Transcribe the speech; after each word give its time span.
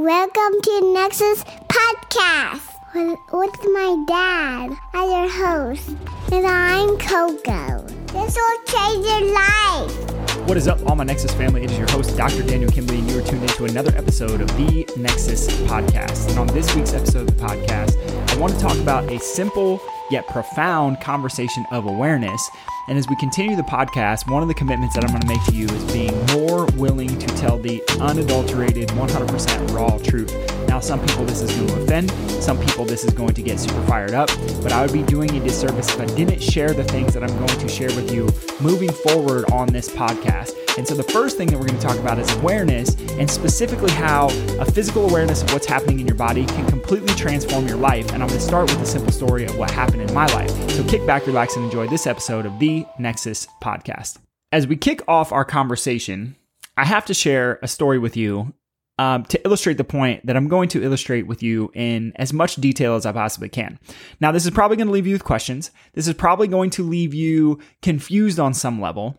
Welcome 0.00 0.62
to 0.62 0.92
Nexus 0.94 1.44
Podcast 1.68 2.72
with, 2.94 3.18
with 3.34 3.64
my 3.64 4.02
dad 4.08 4.70
as 4.94 5.10
your 5.10 5.28
host. 5.28 5.90
And 6.32 6.46
I'm 6.46 6.96
Coco. 6.96 7.82
This 8.06 8.34
will 8.34 8.64
change 8.64 9.04
your 9.04 9.34
life. 9.34 10.48
What 10.48 10.56
is 10.56 10.68
up, 10.68 10.82
all 10.86 10.96
my 10.96 11.04
Nexus 11.04 11.34
family? 11.34 11.64
It 11.64 11.72
is 11.72 11.76
your 11.76 11.90
host, 11.90 12.16
Dr. 12.16 12.42
Daniel 12.44 12.70
Kimbley, 12.70 13.00
and 13.00 13.10
you 13.10 13.18
are 13.18 13.22
tuned 13.22 13.42
into 13.42 13.66
another 13.66 13.94
episode 13.94 14.40
of 14.40 14.48
the 14.56 14.88
Nexus 14.96 15.48
Podcast. 15.64 16.30
And 16.30 16.38
on 16.38 16.46
this 16.46 16.74
week's 16.74 16.94
episode 16.94 17.28
of 17.28 17.36
the 17.36 17.44
podcast, 17.44 17.98
I 18.30 18.38
want 18.38 18.54
to 18.54 18.58
talk 18.58 18.78
about 18.78 19.04
a 19.12 19.18
simple 19.18 19.82
yet 20.10 20.26
profound 20.26 21.00
conversation 21.00 21.64
of 21.70 21.86
awareness. 21.86 22.50
And 22.88 22.98
as 22.98 23.08
we 23.08 23.16
continue 23.16 23.56
the 23.56 23.62
podcast, 23.62 24.30
one 24.30 24.42
of 24.42 24.48
the 24.48 24.54
commitments 24.54 24.94
that 24.94 25.04
I'm 25.04 25.10
going 25.10 25.22
to 25.22 25.28
make 25.28 25.44
to 25.46 25.52
you 25.52 25.66
is 25.66 25.92
being 25.92 26.26
more 26.26 26.66
willing 26.76 27.18
to 27.18 27.26
tell 27.36 27.58
the 27.58 27.82
unadulterated, 28.00 28.88
100% 28.88 29.70
raw 29.74 29.98
truth. 29.98 30.59
Now, 30.80 30.86
some 30.86 31.06
people 31.06 31.26
this 31.26 31.42
is 31.42 31.54
going 31.54 31.66
to 31.66 31.82
offend, 31.82 32.10
some 32.42 32.58
people 32.58 32.86
this 32.86 33.04
is 33.04 33.12
going 33.12 33.34
to 33.34 33.42
get 33.42 33.60
super 33.60 33.82
fired 33.82 34.14
up, 34.14 34.30
but 34.62 34.72
I 34.72 34.80
would 34.80 34.94
be 34.94 35.02
doing 35.02 35.30
a 35.36 35.40
disservice 35.44 35.94
if 35.94 36.00
I 36.00 36.06
didn't 36.06 36.42
share 36.42 36.72
the 36.72 36.84
things 36.84 37.12
that 37.12 37.22
I'm 37.22 37.36
going 37.38 37.58
to 37.58 37.68
share 37.68 37.88
with 37.88 38.10
you 38.10 38.30
moving 38.62 38.90
forward 38.90 39.44
on 39.50 39.68
this 39.68 39.90
podcast. 39.90 40.54
And 40.78 40.88
so, 40.88 40.94
the 40.94 41.02
first 41.02 41.36
thing 41.36 41.48
that 41.48 41.58
we're 41.58 41.66
going 41.66 41.78
to 41.78 41.86
talk 41.86 41.98
about 41.98 42.18
is 42.18 42.34
awareness, 42.36 42.96
and 43.18 43.30
specifically 43.30 43.90
how 43.90 44.28
a 44.58 44.64
physical 44.64 45.06
awareness 45.06 45.42
of 45.42 45.52
what's 45.52 45.66
happening 45.66 46.00
in 46.00 46.06
your 46.06 46.16
body 46.16 46.46
can 46.46 46.66
completely 46.66 47.12
transform 47.14 47.68
your 47.68 47.76
life. 47.76 48.10
And 48.14 48.22
I'm 48.22 48.28
going 48.28 48.40
to 48.40 48.46
start 48.46 48.70
with 48.70 48.80
a 48.80 48.86
simple 48.86 49.12
story 49.12 49.44
of 49.44 49.58
what 49.58 49.70
happened 49.70 50.00
in 50.00 50.14
my 50.14 50.28
life. 50.28 50.50
So, 50.70 50.82
kick 50.84 51.06
back, 51.06 51.26
relax, 51.26 51.56
and 51.56 51.64
enjoy 51.66 51.88
this 51.88 52.06
episode 52.06 52.46
of 52.46 52.58
the 52.58 52.86
Nexus 52.98 53.46
Podcast. 53.62 54.16
As 54.50 54.66
we 54.66 54.76
kick 54.76 55.02
off 55.06 55.30
our 55.30 55.44
conversation, 55.44 56.36
I 56.78 56.86
have 56.86 57.04
to 57.04 57.12
share 57.12 57.58
a 57.60 57.68
story 57.68 57.98
with 57.98 58.16
you 58.16 58.54
um, 59.00 59.24
to 59.24 59.42
illustrate 59.46 59.78
the 59.78 59.84
point 59.84 60.26
that 60.26 60.36
I'm 60.36 60.46
going 60.46 60.68
to 60.68 60.82
illustrate 60.82 61.26
with 61.26 61.42
you 61.42 61.72
in 61.74 62.12
as 62.16 62.34
much 62.34 62.56
detail 62.56 62.96
as 62.96 63.06
I 63.06 63.12
possibly 63.12 63.48
can. 63.48 63.78
Now, 64.20 64.30
this 64.30 64.44
is 64.44 64.50
probably 64.50 64.76
going 64.76 64.88
to 64.88 64.92
leave 64.92 65.06
you 65.06 65.14
with 65.14 65.24
questions. 65.24 65.70
This 65.94 66.06
is 66.06 66.12
probably 66.12 66.48
going 66.48 66.68
to 66.70 66.82
leave 66.82 67.14
you 67.14 67.60
confused 67.80 68.38
on 68.38 68.52
some 68.52 68.78
level. 68.78 69.18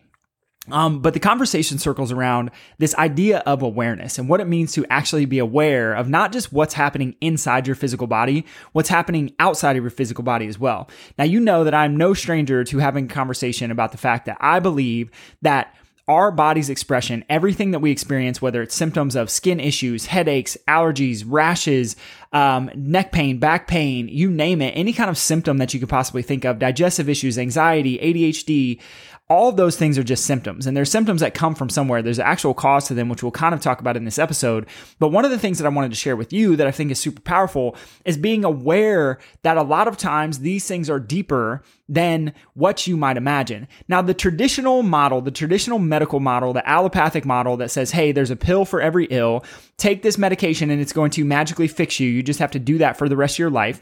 Um, 0.69 1.01
but 1.01 1.15
the 1.15 1.19
conversation 1.19 1.79
circles 1.79 2.11
around 2.11 2.51
this 2.77 2.93
idea 2.93 3.39
of 3.39 3.63
awareness 3.63 4.19
and 4.19 4.29
what 4.29 4.39
it 4.39 4.47
means 4.47 4.71
to 4.73 4.85
actually 4.91 5.25
be 5.25 5.39
aware 5.39 5.95
of 5.95 6.07
not 6.07 6.31
just 6.31 6.53
what's 6.53 6.75
happening 6.75 7.15
inside 7.19 7.65
your 7.65 7.75
physical 7.75 8.05
body, 8.05 8.45
what's 8.73 8.89
happening 8.89 9.33
outside 9.39 9.75
of 9.75 9.83
your 9.83 9.89
physical 9.89 10.23
body 10.23 10.45
as 10.45 10.59
well. 10.59 10.87
Now, 11.17 11.23
you 11.23 11.39
know 11.39 11.63
that 11.63 11.73
I'm 11.73 11.97
no 11.97 12.13
stranger 12.13 12.63
to 12.65 12.77
having 12.77 13.05
a 13.05 13.07
conversation 13.07 13.71
about 13.71 13.93
the 13.93 13.97
fact 13.97 14.27
that 14.27 14.37
I 14.39 14.59
believe 14.59 15.09
that 15.41 15.73
our 16.07 16.31
body's 16.31 16.69
expression, 16.69 17.23
everything 17.29 17.71
that 17.71 17.79
we 17.79 17.91
experience, 17.91 18.41
whether 18.41 18.61
it's 18.61 18.75
symptoms 18.75 19.15
of 19.15 19.29
skin 19.29 19.59
issues, 19.59 20.07
headaches, 20.07 20.57
allergies, 20.67 21.23
rashes, 21.25 21.95
um, 22.33 22.69
neck 22.75 23.11
pain, 23.11 23.39
back 23.39 23.67
pain, 23.67 24.07
you 24.07 24.29
name 24.31 24.61
it, 24.61 24.71
any 24.71 24.93
kind 24.93 25.09
of 25.09 25.17
symptom 25.17 25.57
that 25.57 25.73
you 25.73 25.79
could 25.79 25.89
possibly 25.89 26.21
think 26.21 26.45
of, 26.45 26.59
digestive 26.59 27.09
issues, 27.09 27.37
anxiety, 27.37 27.97
ADHD, 27.99 28.79
all 29.31 29.47
of 29.47 29.55
those 29.55 29.77
things 29.77 29.97
are 29.97 30.03
just 30.03 30.25
symptoms 30.25 30.67
and 30.67 30.75
they're 30.75 30.83
symptoms 30.83 31.21
that 31.21 31.33
come 31.33 31.55
from 31.55 31.69
somewhere. 31.69 32.01
There's 32.01 32.19
an 32.19 32.25
actual 32.25 32.53
cause 32.53 32.87
to 32.87 32.93
them 32.93 33.07
which 33.07 33.23
we'll 33.23 33.31
kind 33.31 33.55
of 33.55 33.61
talk 33.61 33.79
about 33.79 33.95
in 33.95 34.03
this 34.03 34.19
episode. 34.19 34.67
But 34.99 35.07
one 35.07 35.23
of 35.23 35.31
the 35.31 35.39
things 35.39 35.57
that 35.57 35.65
i 35.65 35.69
wanted 35.69 35.91
to 35.91 35.95
share 35.95 36.17
with 36.17 36.33
you 36.33 36.57
that 36.57 36.67
i 36.67 36.71
think 36.71 36.91
is 36.91 36.99
super 36.99 37.21
powerful 37.21 37.77
is 38.03 38.17
being 38.17 38.43
aware 38.43 39.19
that 39.43 39.55
a 39.55 39.63
lot 39.63 39.87
of 39.87 39.95
times 39.95 40.39
these 40.39 40.67
things 40.67 40.89
are 40.89 40.99
deeper 40.99 41.63
than 41.87 42.33
what 42.55 42.87
you 42.87 42.97
might 42.97 43.15
imagine. 43.15 43.69
Now 43.87 44.01
the 44.01 44.13
traditional 44.13 44.83
model 44.83 45.21
the 45.21 45.31
traditional 45.31 45.79
medical 45.79 46.19
model 46.19 46.51
the 46.51 46.67
allopathic 46.67 47.23
model 47.23 47.55
that 47.57 47.71
says 47.71 47.91
hey 47.91 48.11
there's 48.11 48.31
a 48.31 48.35
pill 48.35 48.65
for 48.65 48.81
every 48.81 49.05
ill 49.05 49.45
take 49.77 50.01
this 50.01 50.17
medication 50.17 50.69
and 50.69 50.81
it's 50.81 50.91
going 50.91 51.11
to 51.11 51.23
magically 51.23 51.69
fix 51.69 52.01
you. 52.01 52.09
You 52.09 52.21
just 52.21 52.39
have 52.39 52.51
to 52.51 52.59
do 52.59 52.79
that 52.79 52.97
for 52.97 53.07
the 53.07 53.15
rest 53.15 53.35
of 53.35 53.39
your 53.39 53.49
life 53.49 53.81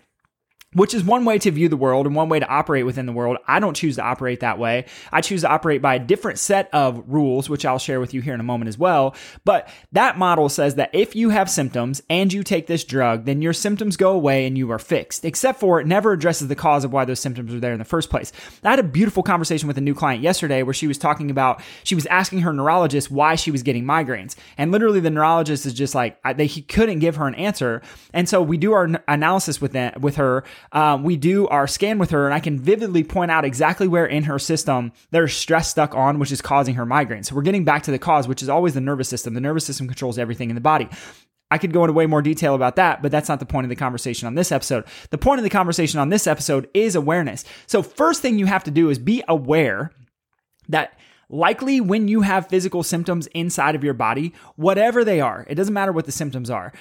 which 0.74 0.94
is 0.94 1.04
one 1.04 1.26
way 1.26 1.40
to 1.40 1.50
view 1.50 1.68
the 1.68 1.76
world 1.76 2.06
and 2.06 2.16
one 2.16 2.30
way 2.30 2.40
to 2.40 2.48
operate 2.48 2.86
within 2.86 3.08
the 3.08 3.12
world. 3.12 3.38
I 3.48 3.60
don't 3.60 3.74
choose 3.74 3.96
to 3.96 4.04
operate 4.04 4.42
that 4.42 4.60
way. 4.60 4.86
I 5.12 5.22
choose 5.22 5.42
to 5.42 5.50
operate 5.50 5.82
by 5.82 5.96
a 5.96 6.00
different 6.00 6.38
set 6.38 6.70
of 6.74 7.04
rules, 7.08 7.50
which 7.50 7.66
I'll 7.66 7.80
share 7.80 8.00
with 8.00 8.14
you 8.14 8.22
here 8.22 8.36
in 8.36 8.40
a 8.40 8.44
moment 8.44 8.70
as 8.70 8.78
well. 8.78 9.16
But 9.46 9.68
that 9.94 10.18
model 10.20 10.48
says 10.48 10.76
that 10.76 10.92
if 10.94 11.16
you 11.16 11.30
have 11.30 11.50
symptoms 11.50 12.04
and 12.08 12.32
you 12.32 12.44
take 12.44 12.68
this 12.68 12.84
drug, 12.84 13.26
then 13.26 13.42
your 13.42 13.54
symptoms 13.54 13.98
go 13.98 14.12
away 14.12 14.46
and 14.46 14.58
you 14.58 14.72
are 14.72 14.78
fixed, 14.78 15.26
except 15.26 15.60
for 15.60 15.80
it 15.80 15.88
never 15.88 16.14
addresses 16.14 16.48
the 16.48 16.56
cause 16.56 16.84
of 16.84 16.94
why 16.94 17.04
those 17.04 17.20
symptoms 17.20 17.54
are 17.54 17.60
there 17.60 17.74
in 17.74 17.80
the 17.80 17.86
first 17.86 18.12
place. 18.12 18.32
I 18.64 18.70
had 18.70 18.80
a 18.80 18.84
beautiful 18.84 19.24
conversation 19.24 19.68
with 19.68 19.78
a 19.80 19.82
new 19.82 19.96
client 19.96 20.22
yesterday 20.22 20.62
where 20.62 20.74
she 20.74 20.88
was 20.88 21.00
talking 21.00 21.32
about, 21.32 21.64
she 21.84 21.96
was 21.96 22.06
asking 22.08 22.42
her 22.42 22.54
neurologist 22.54 23.10
why 23.10 23.34
she 23.36 23.50
was 23.50 23.64
getting 23.64 23.86
migraines. 23.86 24.36
And 24.58 24.72
literally 24.72 25.00
the 25.00 25.10
neurologist 25.10 25.66
is 25.66 25.74
just 25.74 25.96
like, 25.96 26.20
they, 26.36 26.46
he 26.46 26.62
couldn't 26.62 27.00
give 27.00 27.16
her 27.16 27.28
an 27.28 27.36
answer. 27.36 27.82
And 28.14 28.30
so 28.30 28.42
we 28.42 28.58
do 28.58 28.74
our 28.74 28.88
analysis 29.08 29.60
with 29.60 29.72
that, 29.72 30.00
with 30.02 30.18
her 30.18 30.44
um, 30.72 31.04
we 31.04 31.18
do 31.18 31.48
our 31.48 31.68
scan 31.68 31.98
with 31.98 32.12
her, 32.12 32.26
and 32.26 32.34
I 32.34 32.40
can 32.40 32.60
vividly 32.60 33.04
point 33.04 33.32
out 33.32 33.46
exactly 33.46 33.88
where 33.88 34.06
in 34.06 34.24
her 34.24 34.40
system 34.40 34.92
there's 35.12 35.36
stress 35.36 35.70
stuck 35.70 35.96
on, 35.96 36.20
which 36.20 36.32
is 36.32 36.42
causing 36.42 36.76
her 36.76 36.86
migraine. 36.86 37.24
So 37.24 37.36
we're 37.36 37.42
getting 37.42 37.66
back 37.66 37.84
to 37.84 37.92
the 37.92 38.00
cause, 38.00 38.28
which 38.28 38.44
is 38.44 38.50
always 38.50 38.74
the 38.74 38.82
nervous 38.82 39.10
system. 39.10 39.34
The 39.34 39.42
nervous 39.42 39.66
system 39.66 39.88
controls 39.88 40.18
everything 40.18 40.50
in 40.50 40.56
the 40.56 40.62
body. 40.62 40.90
I 41.52 41.58
could 41.58 41.74
go 41.74 41.84
into 41.84 41.94
way 41.94 42.06
more 42.06 42.22
detail 42.22 42.54
about 42.54 42.76
that, 42.76 43.02
but 43.02 43.12
that's 43.12 43.30
not 43.30 43.40
the 43.40 43.46
point 43.46 43.66
of 43.66 43.70
the 43.70 43.76
conversation 43.76 44.28
on 44.28 44.36
this 44.36 44.52
episode. 44.52 44.86
The 45.10 45.18
point 45.18 45.40
of 45.40 45.44
the 45.44 45.50
conversation 45.50 46.00
on 46.00 46.10
this 46.10 46.28
episode 46.28 46.70
is 46.74 46.96
awareness. 46.96 47.44
So, 47.66 47.82
first 47.82 48.22
thing 48.22 48.38
you 48.38 48.46
have 48.46 48.64
to 48.66 48.72
do 48.72 48.90
is 48.90 49.00
be 49.00 49.24
aware 49.28 49.92
that 50.68 50.98
likely 51.30 51.82
when 51.82 52.08
you 52.08 52.22
have 52.22 52.48
physical 52.48 52.84
symptoms 52.84 53.28
inside 53.28 53.76
of 53.76 53.84
your 53.84 53.96
body, 53.96 54.34
whatever 54.56 55.04
they 55.04 55.22
are, 55.22 55.46
it 55.50 55.56
doesn't 55.56 55.74
matter 55.74 55.92
what 55.92 56.06
the 56.06 56.12
symptoms 56.12 56.50
are 56.50 56.72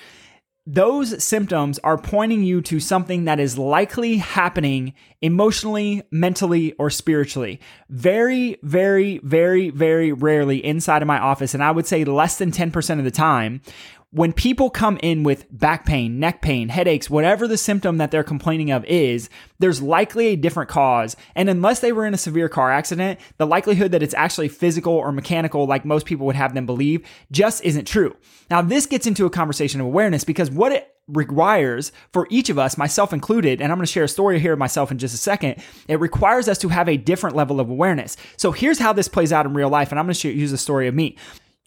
those 0.70 1.24
symptoms 1.24 1.78
are 1.78 1.96
pointing 1.96 2.42
you 2.42 2.60
to 2.60 2.78
something 2.78 3.24
that 3.24 3.40
is 3.40 3.56
likely 3.56 4.18
happening 4.18 4.92
emotionally, 5.22 6.02
mentally, 6.10 6.74
or 6.74 6.90
spiritually. 6.90 7.58
Very, 7.88 8.58
very, 8.62 9.16
very, 9.24 9.70
very 9.70 10.12
rarely 10.12 10.62
inside 10.62 11.00
of 11.00 11.08
my 11.08 11.18
office, 11.18 11.54
and 11.54 11.64
I 11.64 11.70
would 11.70 11.86
say 11.86 12.04
less 12.04 12.36
than 12.36 12.52
10% 12.52 12.98
of 12.98 13.04
the 13.04 13.10
time, 13.10 13.62
when 14.10 14.32
people 14.32 14.70
come 14.70 14.98
in 15.02 15.22
with 15.22 15.46
back 15.50 15.84
pain, 15.84 16.19
neck 16.19 16.41
pain, 16.41 16.70
headaches, 16.70 17.10
whatever 17.10 17.46
the 17.46 17.58
symptom 17.58 17.98
that 17.98 18.10
they're 18.10 18.24
complaining 18.24 18.70
of 18.70 18.82
is, 18.86 19.28
there's 19.58 19.82
likely 19.82 20.28
a 20.28 20.36
different 20.36 20.70
cause. 20.70 21.14
And 21.34 21.50
unless 21.50 21.80
they 21.80 21.92
were 21.92 22.06
in 22.06 22.14
a 22.14 22.19
severe 22.19 22.48
car 22.48 22.72
accident, 22.72 23.20
the 23.36 23.46
likelihood 23.46 23.92
that 23.92 24.02
it's 24.02 24.14
actually 24.14 24.48
physical 24.48 24.94
or 24.94 25.12
mechanical, 25.12 25.66
like 25.66 25.84
most 25.84 26.06
people 26.06 26.24
would 26.24 26.36
have 26.36 26.54
them 26.54 26.64
believe, 26.64 27.06
just 27.30 27.62
isn't 27.64 27.86
true. 27.86 28.16
Now, 28.50 28.62
this 28.62 28.86
gets 28.86 29.06
into 29.06 29.26
a 29.26 29.30
conversation 29.30 29.80
of 29.80 29.86
awareness 29.86 30.25
because 30.25 30.50
what 30.50 30.72
it 30.72 30.94
requires 31.06 31.92
for 32.12 32.26
each 32.30 32.48
of 32.48 32.58
us, 32.58 32.78
myself 32.78 33.12
included, 33.12 33.60
and 33.60 33.70
I'm 33.70 33.76
going 33.76 33.86
to 33.86 33.92
share 33.92 34.04
a 34.04 34.08
story 34.08 34.40
here 34.40 34.54
of 34.54 34.58
myself 34.58 34.90
in 34.90 34.96
just 34.96 35.14
a 35.14 35.19
second. 35.19 35.56
It 35.86 36.00
requires 36.00 36.48
us 36.48 36.58
to 36.58 36.69
have 36.69 36.88
a 36.88 36.96
different 36.96 37.36
level 37.36 37.60
of 37.60 37.69
awareness. 37.69 38.16
So 38.38 38.52
here's 38.52 38.78
how 38.78 38.94
this 38.94 39.08
plays 39.08 39.32
out 39.34 39.44
in 39.44 39.52
real 39.52 39.70
life, 39.70 39.90
and 39.90 39.98
I'm 39.98 40.06
going 40.06 40.14
to 40.14 40.30
use 40.30 40.52
a 40.52 40.58
story 40.58 40.88
of 40.88 40.94
me. 40.94 41.16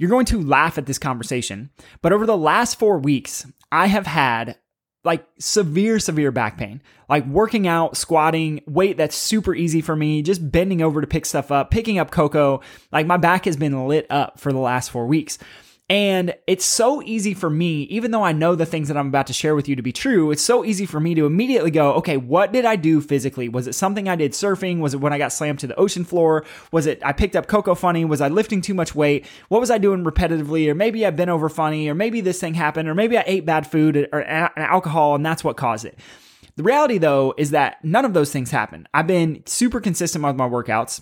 You're 0.01 0.09
going 0.09 0.25
to 0.25 0.41
laugh 0.41 0.79
at 0.79 0.88
this 0.88 0.97
conversation, 0.97 1.69
but 2.01 2.12
over 2.12 2.25
the 2.25 2.35
last 2.35 2.79
four 2.79 2.97
weeks, 2.97 3.45
I 3.72 3.85
have 3.85 4.07
had 4.07 4.57
like 5.03 5.23
severe, 5.38 6.00
severe 6.00 6.31
back 6.31 6.57
pain, 6.57 6.81
like 7.07 7.23
working 7.28 7.67
out, 7.67 7.95
squatting, 7.95 8.63
weight 8.66 8.97
that's 8.97 9.16
super 9.16 9.53
easy 9.53 9.79
for 9.79 9.95
me, 9.95 10.23
just 10.23 10.51
bending 10.51 10.81
over 10.81 11.01
to 11.01 11.07
pick 11.07 11.28
stuff 11.28 11.51
up, 11.51 11.69
picking 11.69 12.00
up 12.00 12.09
Coco. 12.09 12.61
Like 12.91 13.06
my 13.06 13.17
back 13.17 13.45
has 13.45 13.57
been 13.57 13.88
lit 13.88 14.07
up 14.09 14.40
for 14.40 14.51
the 14.51 14.57
last 14.57 14.90
four 14.90 15.06
weeks. 15.06 15.38
And 15.91 16.34
it's 16.47 16.63
so 16.63 17.02
easy 17.02 17.34
for 17.34 17.50
me, 17.50 17.81
even 17.84 18.12
though 18.12 18.24
I 18.24 18.31
know 18.31 18.56
the 18.56 18.66
things 18.66 18.88
that 18.88 18.96
I'm 18.96 19.09
about 19.09 19.28
to 19.28 19.34
share 19.34 19.56
with 19.56 19.68
you 19.68 19.75
to 19.75 19.81
be 19.81 19.91
true, 19.91 20.31
it's 20.31 20.41
so 20.41 20.63
easy 20.63 20.85
for 20.85 21.02
me 21.02 21.16
to 21.16 21.25
immediately 21.25 21.69
go, 21.69 21.91
okay, 21.96 22.16
what 22.16 22.53
did 22.53 22.63
I 22.63 22.78
do 22.78 23.02
physically? 23.02 23.50
Was 23.50 23.68
it 23.68 23.75
something 23.75 24.07
I 24.07 24.16
did 24.16 24.31
surfing? 24.31 24.79
Was 24.79 24.94
it 24.94 25.02
when 25.02 25.12
I 25.12 25.18
got 25.18 25.34
slammed 25.34 25.59
to 25.59 25.68
the 25.68 25.75
ocean 25.75 26.06
floor? 26.06 26.46
Was 26.72 26.85
it 26.85 27.02
I 27.03 27.12
picked 27.12 27.35
up 27.35 27.47
Coco 27.47 27.75
funny? 27.75 28.06
Was 28.06 28.22
I 28.22 28.29
lifting 28.29 28.62
too 28.62 28.74
much 28.74 28.96
weight? 28.96 29.25
What 29.50 29.59
was 29.59 29.69
I 29.69 29.79
doing 29.79 30.06
repetitively? 30.06 30.69
Or 30.69 30.75
maybe 30.75 31.06
I've 31.06 31.18
been 31.18 31.28
over 31.28 31.50
funny, 31.50 31.90
or 31.90 31.94
maybe 31.94 32.22
this 32.22 32.40
thing 32.40 32.53
happened, 32.53 32.88
or 32.88 32.96
maybe 32.96 33.18
I 33.18 33.25
ate 33.28 33.46
bad 33.46 33.68
food 33.68 34.08
or 34.13 34.23
alcohol 34.23 35.16
and 35.16 35.26
that's 35.26 35.43
what 35.43 35.58
caused 35.58 35.84
it. 35.84 35.99
The 36.55 36.64
reality 36.64 36.99
though 36.99 37.34
is 37.38 37.52
that 37.52 37.84
none 37.84 38.05
of 38.05 38.14
those 38.14 38.32
things 38.32 38.49
happen. 38.49 38.88
I've 38.93 39.08
been 39.08 39.43
super 39.46 39.82
consistent 39.82 40.23
with 40.23 40.38
my 40.38 40.47
workouts 40.47 41.02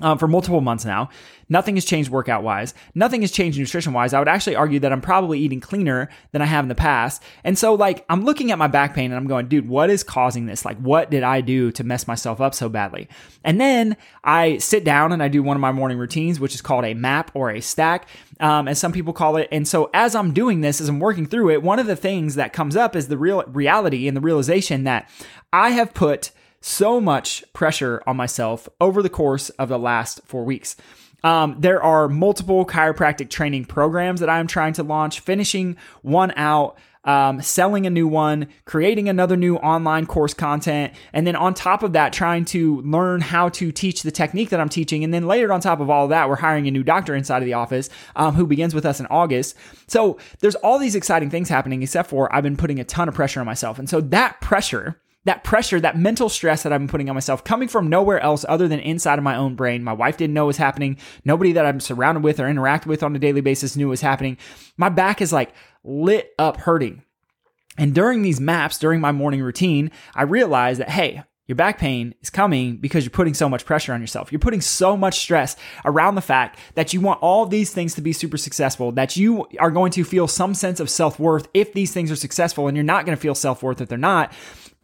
um, 0.00 0.18
for 0.18 0.28
multiple 0.28 0.60
months 0.60 0.84
now. 0.84 1.08
Nothing 1.48 1.76
has 1.76 1.84
changed 1.84 2.10
workout 2.10 2.42
wise. 2.42 2.74
Nothing 2.94 3.20
has 3.20 3.30
changed 3.30 3.58
nutrition 3.58 3.92
wise. 3.92 4.14
I 4.14 4.18
would 4.18 4.28
actually 4.28 4.56
argue 4.56 4.80
that 4.80 4.92
I'm 4.92 5.00
probably 5.00 5.38
eating 5.38 5.60
cleaner 5.60 6.08
than 6.32 6.40
I 6.42 6.46
have 6.46 6.64
in 6.64 6.68
the 6.68 6.74
past. 6.74 7.22
And 7.44 7.58
so, 7.58 7.74
like, 7.74 8.04
I'm 8.08 8.24
looking 8.24 8.50
at 8.50 8.58
my 8.58 8.66
back 8.66 8.94
pain 8.94 9.10
and 9.10 9.14
I'm 9.14 9.26
going, 9.26 9.48
dude, 9.48 9.68
what 9.68 9.90
is 9.90 10.02
causing 10.02 10.46
this? 10.46 10.64
Like, 10.64 10.78
what 10.78 11.10
did 11.10 11.22
I 11.22 11.42
do 11.42 11.70
to 11.72 11.84
mess 11.84 12.08
myself 12.08 12.40
up 12.40 12.54
so 12.54 12.68
badly? 12.68 13.08
And 13.44 13.60
then 13.60 13.96
I 14.22 14.58
sit 14.58 14.84
down 14.84 15.12
and 15.12 15.22
I 15.22 15.28
do 15.28 15.42
one 15.42 15.56
of 15.56 15.60
my 15.60 15.72
morning 15.72 15.98
routines, 15.98 16.40
which 16.40 16.54
is 16.54 16.62
called 16.62 16.84
a 16.84 16.94
map 16.94 17.30
or 17.34 17.50
a 17.50 17.60
stack, 17.60 18.08
um, 18.40 18.66
as 18.66 18.78
some 18.78 18.92
people 18.92 19.12
call 19.12 19.36
it. 19.36 19.48
And 19.52 19.68
so, 19.68 19.90
as 19.92 20.14
I'm 20.14 20.32
doing 20.32 20.62
this, 20.62 20.80
as 20.80 20.88
I'm 20.88 21.00
working 21.00 21.26
through 21.26 21.50
it, 21.50 21.62
one 21.62 21.78
of 21.78 21.86
the 21.86 21.96
things 21.96 22.36
that 22.36 22.52
comes 22.52 22.74
up 22.74 22.96
is 22.96 23.08
the 23.08 23.18
real 23.18 23.42
reality 23.46 24.08
and 24.08 24.16
the 24.16 24.22
realization 24.22 24.84
that 24.84 25.10
I 25.52 25.70
have 25.70 25.92
put 25.92 26.30
so 26.64 27.00
much 27.00 27.44
pressure 27.52 28.02
on 28.06 28.16
myself 28.16 28.68
over 28.80 29.02
the 29.02 29.10
course 29.10 29.50
of 29.50 29.68
the 29.68 29.78
last 29.78 30.20
four 30.24 30.44
weeks. 30.44 30.76
Um, 31.22 31.56
there 31.58 31.82
are 31.82 32.08
multiple 32.08 32.66
chiropractic 32.66 33.30
training 33.30 33.66
programs 33.66 34.20
that 34.20 34.28
I'm 34.28 34.46
trying 34.46 34.74
to 34.74 34.82
launch, 34.82 35.20
finishing 35.20 35.76
one 36.02 36.32
out 36.36 36.78
um, 37.04 37.42
selling 37.42 37.86
a 37.86 37.90
new 37.90 38.08
one, 38.08 38.48
creating 38.64 39.08
another 39.08 39.36
new 39.36 39.56
online 39.56 40.06
course 40.06 40.34
content, 40.34 40.92
and 41.12 41.26
then 41.26 41.36
on 41.36 41.54
top 41.54 41.82
of 41.82 41.92
that, 41.92 42.12
trying 42.12 42.44
to 42.46 42.80
learn 42.82 43.20
how 43.20 43.48
to 43.50 43.70
teach 43.70 44.02
the 44.02 44.10
technique 44.10 44.50
that 44.50 44.60
I'm 44.60 44.68
teaching. 44.68 45.04
And 45.04 45.12
then 45.12 45.26
later 45.26 45.52
on 45.52 45.60
top 45.60 45.80
of 45.80 45.90
all 45.90 46.04
of 46.04 46.10
that, 46.10 46.28
we're 46.28 46.36
hiring 46.36 46.66
a 46.66 46.70
new 46.70 46.82
doctor 46.82 47.14
inside 47.14 47.42
of 47.42 47.46
the 47.46 47.54
office 47.54 47.90
um, 48.16 48.34
who 48.34 48.46
begins 48.46 48.74
with 48.74 48.86
us 48.86 49.00
in 49.00 49.06
August. 49.06 49.56
So 49.86 50.18
there's 50.40 50.54
all 50.56 50.78
these 50.78 50.94
exciting 50.94 51.30
things 51.30 51.48
happening, 51.48 51.82
except 51.82 52.08
for 52.08 52.34
I've 52.34 52.42
been 52.42 52.56
putting 52.56 52.80
a 52.80 52.84
ton 52.84 53.08
of 53.08 53.14
pressure 53.14 53.40
on 53.40 53.46
myself. 53.46 53.78
And 53.78 53.88
so 53.88 54.00
that 54.00 54.40
pressure, 54.40 55.00
that 55.24 55.44
pressure, 55.44 55.80
that 55.80 55.98
mental 55.98 56.28
stress 56.28 56.62
that 56.62 56.72
I've 56.72 56.80
been 56.80 56.88
putting 56.88 57.08
on 57.08 57.14
myself 57.14 57.44
coming 57.44 57.68
from 57.68 57.88
nowhere 57.88 58.20
else 58.20 58.44
other 58.48 58.68
than 58.68 58.80
inside 58.80 59.18
of 59.18 59.24
my 59.24 59.36
own 59.36 59.54
brain. 59.54 59.82
My 59.82 59.92
wife 59.92 60.16
didn't 60.16 60.34
know 60.34 60.46
was 60.46 60.56
happening. 60.56 60.98
Nobody 61.24 61.52
that 61.52 61.66
I'm 61.66 61.80
surrounded 61.80 62.22
with 62.22 62.40
or 62.40 62.48
interact 62.48 62.86
with 62.86 63.02
on 63.02 63.16
a 63.16 63.18
daily 63.18 63.40
basis 63.40 63.76
knew 63.76 63.88
was 63.88 64.00
happening. 64.00 64.36
My 64.76 64.88
back 64.88 65.20
is 65.20 65.32
like 65.32 65.52
lit 65.82 66.32
up 66.38 66.58
hurting. 66.58 67.02
And 67.76 67.94
during 67.94 68.22
these 68.22 68.40
maps, 68.40 68.78
during 68.78 69.00
my 69.00 69.12
morning 69.12 69.42
routine, 69.42 69.90
I 70.14 70.22
realized 70.22 70.80
that, 70.80 70.90
hey, 70.90 71.24
your 71.46 71.56
back 71.56 71.78
pain 71.78 72.14
is 72.22 72.30
coming 72.30 72.76
because 72.76 73.04
you're 73.04 73.10
putting 73.10 73.34
so 73.34 73.50
much 73.50 73.66
pressure 73.66 73.92
on 73.92 74.00
yourself. 74.00 74.32
You're 74.32 74.38
putting 74.38 74.62
so 74.62 74.96
much 74.96 75.18
stress 75.18 75.56
around 75.84 76.14
the 76.14 76.22
fact 76.22 76.58
that 76.74 76.94
you 76.94 77.02
want 77.02 77.20
all 77.20 77.44
these 77.44 77.70
things 77.70 77.94
to 77.94 78.00
be 78.00 78.14
super 78.14 78.38
successful, 78.38 78.92
that 78.92 79.16
you 79.16 79.46
are 79.58 79.70
going 79.70 79.90
to 79.92 80.04
feel 80.04 80.26
some 80.26 80.54
sense 80.54 80.80
of 80.80 80.88
self 80.88 81.18
worth 81.18 81.48
if 81.52 81.74
these 81.74 81.92
things 81.92 82.10
are 82.10 82.16
successful, 82.16 82.66
and 82.66 82.76
you're 82.76 82.84
not 82.84 83.04
going 83.04 83.16
to 83.16 83.20
feel 83.20 83.34
self 83.34 83.62
worth 83.62 83.82
if 83.82 83.88
they're 83.88 83.98
not 83.98 84.32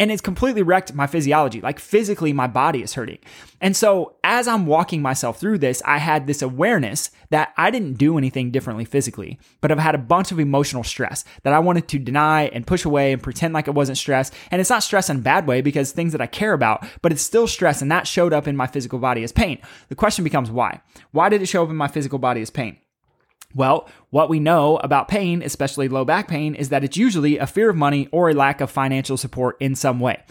and 0.01 0.11
it's 0.11 0.23
completely 0.23 0.63
wrecked 0.63 0.95
my 0.95 1.07
physiology. 1.07 1.61
Like 1.61 1.79
physically, 1.79 2.33
my 2.33 2.47
body 2.47 2.83
is 2.83 2.95
hurting. 2.95 3.19
And 3.61 3.77
so 3.77 4.17
as 4.25 4.49
I'm 4.49 4.65
walking 4.65 5.03
myself 5.03 5.39
through 5.39 5.59
this, 5.59 5.83
I 5.85 5.99
had 5.99 6.27
this 6.27 6.41
awareness 6.41 7.11
that 7.29 7.53
I 7.59 7.71
didn't 7.71 7.99
do 7.99 8.17
anything 8.17 8.51
differently 8.51 8.87
physically, 8.87 9.39
but 9.61 9.71
I've 9.71 9.79
had 9.79 9.95
a 9.95 9.99
bunch 9.99 10.33
of 10.33 10.41
emotional 10.41 10.85
stress 10.85 11.27
that 11.43 11.53
I 11.53 11.59
wanted 11.59 11.87
to 11.89 11.99
deny 11.99 12.45
and 12.45 12.67
push 12.67 12.87
away 12.87 13.13
and 13.13 13.23
pretend 13.23 13.53
like 13.53 13.69
it 13.69 13.75
wasn't 13.75 13.99
stress. 13.99 14.31
And 14.51 14.59
it's 14.59 14.71
not 14.71 14.83
stress 14.83 15.11
in 15.11 15.19
a 15.19 15.21
bad 15.21 15.47
way 15.47 15.61
because 15.61 15.93
things 15.93 16.13
that 16.13 16.23
I 16.23 16.27
care 16.27 16.55
about, 16.55 16.87
but 17.03 17.13
it's 17.13 17.23
still 17.23 17.47
stress. 17.47 17.83
And 17.83 17.93
that 17.93 18.07
showed 18.07 18.33
up 18.33 18.49
in 18.49 18.57
my 18.57 18.67
physical 18.67 18.99
body 18.99 19.23
as 19.23 19.33
pain. 19.33 19.59
The 19.91 19.95
question 19.95 20.25
becomes 20.25 20.51
why? 20.51 20.81
Why 21.11 21.29
did 21.29 21.43
it 21.43 21.47
show 21.47 21.63
up 21.63 21.69
in 21.69 21.77
my 21.77 21.89
physical 21.89 22.19
body 22.19 22.41
as 22.41 22.51
pain? 22.51 22.79
Well, 23.55 23.89
what 24.11 24.29
we 24.29 24.39
know 24.39 24.77
about 24.79 25.09
pain, 25.09 25.43
especially 25.43 25.89
low 25.89 26.05
back 26.05 26.29
pain, 26.29 26.55
is 26.55 26.69
that 26.69 26.85
it's 26.85 26.97
usually 26.97 27.39
a 27.39 27.47
fear 27.47 27.71
of 27.71 27.77
money 27.77 28.09
or 28.13 28.31
a 28.31 28.35
lack 28.35 28.61
of 28.61 28.71
financial 28.71 29.17
support 29.17 29.57
in 29.61 29.75
some 29.75 29.99
way. 30.01 30.23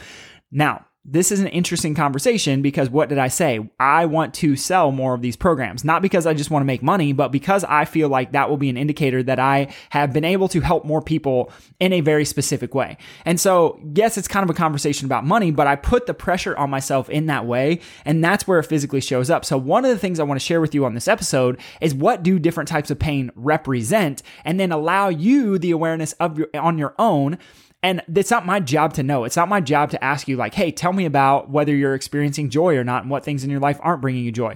Now, 0.52 0.86
this 1.12 1.32
is 1.32 1.40
an 1.40 1.48
interesting 1.48 1.96
conversation 1.96 2.62
because 2.62 2.90
what 2.90 3.10
did 3.10 3.18
I 3.18 3.30
say? 3.30 3.68
I 3.80 4.06
want 4.06 4.34
to 4.36 4.56
sell 4.56 4.92
more 4.92 5.16
of 5.16 5.22
these 5.22 5.36
programs, 5.36 5.84
not 5.84 6.04
because 6.04 6.28
I 6.28 6.36
just 6.36 6.52
want 6.52 6.62
to 6.62 6.68
make 6.68 6.84
money, 6.84 7.14
but 7.14 7.32
because 7.32 7.64
I 7.64 7.86
feel 7.86 8.10
like 8.10 8.34
that 8.34 8.48
will 8.48 8.58
be 8.58 8.70
an 8.70 8.78
indicator 8.78 9.24
that 9.24 9.40
I 9.40 9.74
have 9.90 10.14
been 10.14 10.24
able 10.24 10.48
to 10.50 10.62
help 10.62 10.86
more 10.86 11.02
people 11.02 11.52
in 11.80 11.94
a 11.94 12.02
very 12.02 12.26
specific 12.26 12.76
way. 12.76 12.98
And 13.26 13.40
so, 13.40 13.80
yes, 13.96 14.20
it's 14.20 14.28
kind 14.28 14.44
of 14.44 14.52
a 14.52 14.58
conversation 14.58 15.06
about 15.06 15.26
money, 15.26 15.50
but 15.50 15.66
I 15.66 15.76
put 15.76 16.06
the 16.06 16.14
pressure 16.14 16.56
on 16.56 16.70
myself 16.70 17.10
in 17.10 17.26
that 17.26 17.46
way, 17.46 17.80
and 18.06 18.24
that's 18.24 18.48
where 18.48 18.60
it 18.60 18.66
physically 18.68 19.02
shows 19.02 19.32
up. 19.32 19.46
So, 19.46 19.58
one 19.58 19.86
of 19.86 19.92
the 19.92 19.98
things 19.98 20.20
I 20.20 20.24
want 20.24 20.40
to 20.40 20.46
share 20.46 20.62
with 20.62 20.76
you 20.76 20.86
on 20.86 20.94
this 20.94 21.08
episode 21.08 21.60
is 21.82 21.96
what 21.96 22.22
do 22.22 22.38
different 22.38 22.70
types 22.70 22.92
of 22.92 23.00
pain 23.00 23.32
represent, 23.34 24.22
and 24.46 24.60
then 24.60 24.72
allow 24.72 25.10
you 25.10 25.58
the 25.58 25.72
awareness 25.72 26.14
of 26.14 26.38
your 26.38 26.50
on 26.54 26.78
your 26.78 26.94
own 27.00 27.40
and 27.82 28.02
it's 28.14 28.32
not 28.32 28.46
my 28.46 28.60
job 28.60 28.94
to 28.96 29.04
know. 29.04 29.24
It's 29.24 29.38
not 29.38 29.48
my 29.48 29.62
job 29.62 29.92
to 29.92 30.04
ask 30.04 30.28
you, 30.28 30.36
like, 30.36 30.54
hey, 30.54 30.72
tell 30.72 30.94
me 30.94 31.06
about 31.06 31.50
whether 31.50 31.74
you're 31.74 31.96
experiencing 31.96 32.50
joy 32.50 32.76
or 32.76 32.84
not 32.84 33.04
and 33.04 33.12
what 33.12 33.24
things 33.24 33.44
in 33.44 33.50
your 33.50 33.60
life 33.60 33.80
aren't 33.82 34.02
bringing 34.02 34.26
you 34.26 34.32
joy. 34.32 34.56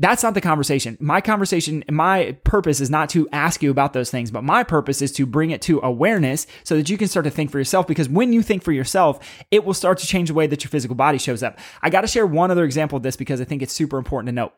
That's 0.00 0.22
not 0.22 0.34
the 0.34 0.40
conversation. 0.40 0.96
My 1.00 1.20
conversation, 1.20 1.82
my 1.90 2.36
purpose 2.44 2.80
is 2.80 2.88
not 2.88 3.08
to 3.10 3.28
ask 3.32 3.64
you 3.64 3.70
about 3.72 3.94
those 3.94 4.12
things, 4.12 4.30
but 4.30 4.44
my 4.44 4.62
purpose 4.62 5.02
is 5.02 5.10
to 5.12 5.26
bring 5.26 5.50
it 5.50 5.60
to 5.62 5.80
awareness 5.82 6.46
so 6.62 6.76
that 6.76 6.88
you 6.88 6.96
can 6.96 7.08
start 7.08 7.24
to 7.24 7.30
think 7.30 7.50
for 7.50 7.58
yourself. 7.58 7.88
Because 7.88 8.08
when 8.08 8.32
you 8.32 8.40
think 8.40 8.62
for 8.62 8.70
yourself, 8.70 9.18
it 9.50 9.64
will 9.64 9.74
start 9.74 9.98
to 9.98 10.06
change 10.06 10.28
the 10.28 10.34
way 10.34 10.46
that 10.46 10.62
your 10.62 10.70
physical 10.70 10.94
body 10.94 11.18
shows 11.18 11.42
up. 11.42 11.58
I 11.82 11.90
got 11.90 12.02
to 12.02 12.06
share 12.06 12.26
one 12.26 12.52
other 12.52 12.64
example 12.64 12.96
of 12.96 13.02
this 13.02 13.16
because 13.16 13.40
I 13.40 13.44
think 13.44 13.60
it's 13.60 13.72
super 13.72 13.98
important 13.98 14.28
to 14.28 14.32
note. 14.32 14.52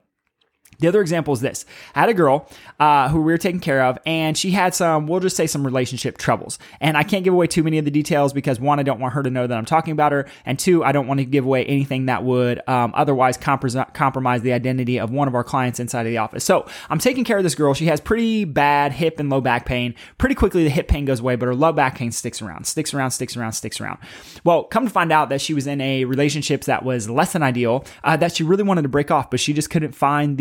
The 0.81 0.89
other 0.89 1.01
example 1.01 1.35
is 1.35 1.41
this. 1.41 1.65
I 1.95 2.01
had 2.01 2.09
a 2.09 2.15
girl 2.15 2.49
uh, 2.79 3.09
who 3.09 3.19
we 3.19 3.33
were 3.33 3.39
taking 3.39 3.61
care 3.61 3.85
of, 3.85 3.99
and 4.07 4.37
she 4.37 4.51
had 4.51 4.75
some, 4.75 5.07
we'll 5.07 5.21
just 5.21 5.37
say 5.37 5.47
some 5.47 5.65
relationship 5.65 6.19
troubles. 6.19 6.59
And 6.81 6.97
I 6.97 7.03
can't 7.03 7.23
give 7.25 7.35
away 7.35 7.47
too 7.47 7.63
many 7.63 7.79
of 7.79 7.85
the 7.85 7.91
details 7.91 8.33
because 8.33 8.59
one, 8.59 8.81
I 8.81 8.83
don't 8.83 8.99
want 8.99 9.15
her 9.15 9.23
to 9.23 9.31
know 9.31 9.47
that 9.47 9.57
I'm 9.57 9.65
talking 9.65 9.93
about 9.93 10.13
her, 10.13 10.27
and 10.45 10.59
two, 10.59 10.83
I 10.83 10.93
don't 10.93 11.07
want 11.07 11.19
to 11.21 11.25
give 11.25 11.45
away 11.45 11.65
anything 11.65 12.07
that 12.07 12.25
would 12.25 12.67
um, 12.69 12.93
otherwise 12.95 13.37
compromise 13.37 14.43
the 14.43 14.53
identity 14.53 14.99
of 14.99 15.11
one 15.11 15.29
of 15.29 15.35
our 15.35 15.45
clients 15.45 15.79
inside 15.81 16.07
of 16.07 16.11
the 16.11 16.19
office. 16.19 16.45
So 16.45 16.67
I'm 16.89 16.99
taking 16.99 17.25
care 17.25 17.37
of 17.37 17.45
this 17.45 17.55
girl. 17.55 17.75
She 17.75 17.87
has 17.87 18.01
pretty 18.01 18.45
bad 18.45 18.93
hip 18.93 19.21
and 19.21 19.29
low 19.31 19.41
back 19.41 19.67
pain. 19.67 19.95
Pretty 20.19 20.35
quickly, 20.35 20.65
the 20.65 20.71
hip 20.71 20.89
pain 20.89 21.05
goes 21.05 21.21
away, 21.21 21.37
but 21.37 21.47
her 21.47 21.55
low 21.55 21.73
back 21.73 21.97
pain 21.97 22.11
sticks 22.13 22.41
around, 22.41 22.67
sticks 22.67 22.95
around, 22.95 23.11
sticks 23.11 23.37
around, 23.37 23.53
sticks 23.53 23.81
around. 23.81 23.99
Well, 24.45 24.65
come 24.65 24.85
to 24.85 24.91
find 24.91 25.13
out 25.13 25.29
that 25.29 25.41
she 25.41 25.53
was 25.53 25.67
in 25.67 25.81
a 25.81 26.05
relationship 26.05 26.65
that 26.65 26.85
was 26.85 27.11
less 27.11 27.35
than 27.35 27.43
ideal, 27.43 27.85
uh, 28.03 28.17
that 28.17 28.35
she 28.35 28.45
really 28.45 28.63
wanted 28.63 28.83
to 28.83 28.89
break 28.89 29.11
off, 29.11 29.31
but 29.31 29.41
she 29.41 29.53
just 29.53 29.71
couldn't 29.71 29.93
find 29.93 30.39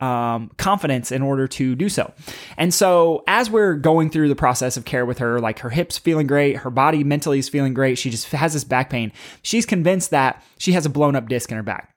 um, 0.00 0.50
confidence 0.56 1.12
in 1.12 1.22
order 1.22 1.46
to 1.48 1.74
do 1.74 1.88
so. 1.88 2.12
And 2.56 2.72
so, 2.72 3.22
as 3.26 3.50
we're 3.50 3.74
going 3.74 4.10
through 4.10 4.28
the 4.28 4.36
process 4.36 4.76
of 4.76 4.84
care 4.84 5.04
with 5.06 5.18
her, 5.18 5.40
like 5.40 5.60
her 5.60 5.70
hips 5.70 5.98
feeling 5.98 6.26
great, 6.26 6.58
her 6.58 6.70
body 6.70 7.04
mentally 7.04 7.38
is 7.38 7.48
feeling 7.48 7.74
great, 7.74 7.98
she 7.98 8.10
just 8.10 8.28
has 8.32 8.52
this 8.52 8.64
back 8.64 8.90
pain. 8.90 9.12
She's 9.42 9.66
convinced 9.66 10.10
that 10.10 10.42
she 10.58 10.72
has 10.72 10.86
a 10.86 10.90
blown 10.90 11.16
up 11.16 11.28
disc 11.28 11.50
in 11.50 11.56
her 11.56 11.62
back. 11.62 11.94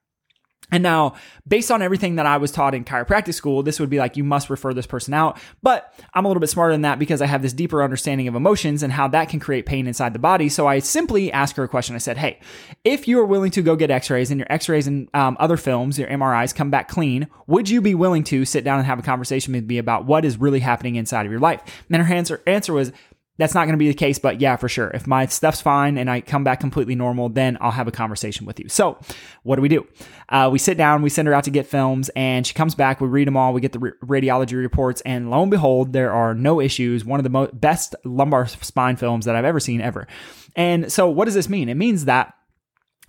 And 0.71 0.81
now, 0.81 1.13
based 1.48 1.69
on 1.69 1.81
everything 1.81 2.15
that 2.15 2.25
I 2.25 2.38
was 2.38 2.51
taught 2.51 2.74
in 2.74 2.83
chiropractic 2.83 3.33
school, 3.33 3.62
this 3.62 3.80
would 3.80 3.89
be 3.89 4.00
like, 4.00 4.18
you 4.18 4.24
must 4.24 4.50
refer 4.50 4.74
this 4.74 4.88
person 4.88 5.13
out. 5.13 5.38
But 5.62 5.94
I'm 6.13 6.25
a 6.25 6.27
little 6.27 6.42
bit 6.42 6.50
smarter 6.50 6.74
than 6.74 6.81
that 6.81 6.98
because 6.98 7.21
I 7.21 7.27
have 7.27 7.42
this 7.42 7.54
deeper 7.54 7.83
understanding 7.83 8.27
of 8.27 8.33
emotions 8.33 8.81
and 8.81 8.92
how 8.92 9.07
that 9.10 9.30
can 9.30 9.39
create 9.39 9.65
pain 9.65 9.86
inside 9.88 10.13
the 10.13 10.19
body. 10.19 10.50
So 10.50 10.65
I 10.65 10.80
simply 10.80 11.31
asked 11.31 11.57
her 11.57 11.63
a 11.63 11.68
question. 11.68 11.95
I 11.95 12.00
said, 12.00 12.18
Hey, 12.18 12.39
if 12.83 13.07
you 13.07 13.19
are 13.19 13.25
willing 13.25 13.51
to 13.51 13.62
go 13.62 13.75
get 13.75 13.92
x 13.92 14.10
rays 14.10 14.31
and 14.31 14.39
your 14.39 14.48
x 14.50 14.68
rays 14.68 14.88
and 14.88 15.10
um, 15.13 15.38
other 15.39 15.57
films, 15.57 16.00
your 16.00 16.07
MRIs 16.07 16.56
come 16.56 16.71
back 16.71 16.88
clean, 16.88 17.27
would 17.45 17.69
you 17.69 17.81
be 17.81 17.94
willing 17.94 18.24
to 18.25 18.45
sit 18.45 18.63
down 18.63 18.80
and 18.80 18.88
have 18.88 19.00
a 19.00 19.04
conversation 19.04 19.54
with 19.54 19.66
me 19.66 19.77
about 19.77 20.06
what 20.06 20.25
is 20.25 20.38
really 20.38 20.59
happening 20.59 20.95
inside 20.95 21.25
of 21.25 21.31
your 21.31 21.42
life? 21.42 21.62
And 21.92 22.01
her 22.01 22.13
answer, 22.13 22.42
answer 22.48 22.74
was, 22.74 22.92
that's 23.38 23.56
not 23.56 23.65
going 23.65 23.74
to 23.74 23.77
be 23.77 23.88
the 23.88 23.95
case, 23.95 24.19
but 24.19 24.39
yeah, 24.39 24.56
for 24.57 24.69
sure. 24.69 24.89
If 24.89 25.07
my 25.07 25.25
stuff's 25.25 25.62
fine 25.62 25.97
and 25.97 26.09
I 26.09 26.21
come 26.21 26.44
back 26.44 26.59
completely 26.59 26.94
normal, 26.94 27.30
then 27.30 27.57
I'll 27.62 27.71
have 27.71 27.88
a 27.88 27.91
conversation 27.91 28.45
with 28.45 28.59
you. 28.59 28.69
So, 28.69 29.00
what 29.41 29.56
do 29.56 29.63
we 29.63 29.69
do? 29.69 29.88
Uh, 30.30 30.50
we 30.51 30.59
sit 30.59 30.77
down, 30.77 31.01
we 31.01 31.09
send 31.09 31.27
her 31.27 31.33
out 31.33 31.44
to 31.45 31.51
get 31.51 31.65
films, 31.65 32.09
and 32.15 32.45
she 32.45 32.53
comes 32.53 32.75
back. 32.75 33.01
We 33.01 33.07
read 33.07 33.27
them 33.27 33.35
all, 33.35 33.51
we 33.51 33.62
get 33.62 33.71
the 33.71 33.80
radiology 33.80 34.53
reports, 34.53 35.01
and 35.01 35.31
lo 35.31 35.41
and 35.41 35.50
behold, 35.50 35.94
there 35.94 36.12
are 36.12 36.35
no 36.35 36.62
issues. 36.62 37.03
One 37.03 37.19
of 37.19 37.24
the 37.24 37.31
mo- 37.31 37.50
best 37.53 37.95
lumbar 38.03 38.45
spine 38.47 38.97
films 38.97 39.25
that 39.25 39.35
I've 39.35 39.45
ever 39.45 39.59
seen 39.59 39.81
ever. 39.81 40.07
And 40.56 40.92
so, 40.92 41.09
what 41.09 41.25
does 41.25 41.33
this 41.33 41.49
mean? 41.49 41.69
It 41.69 41.75
means 41.75 42.06
that 42.06 42.35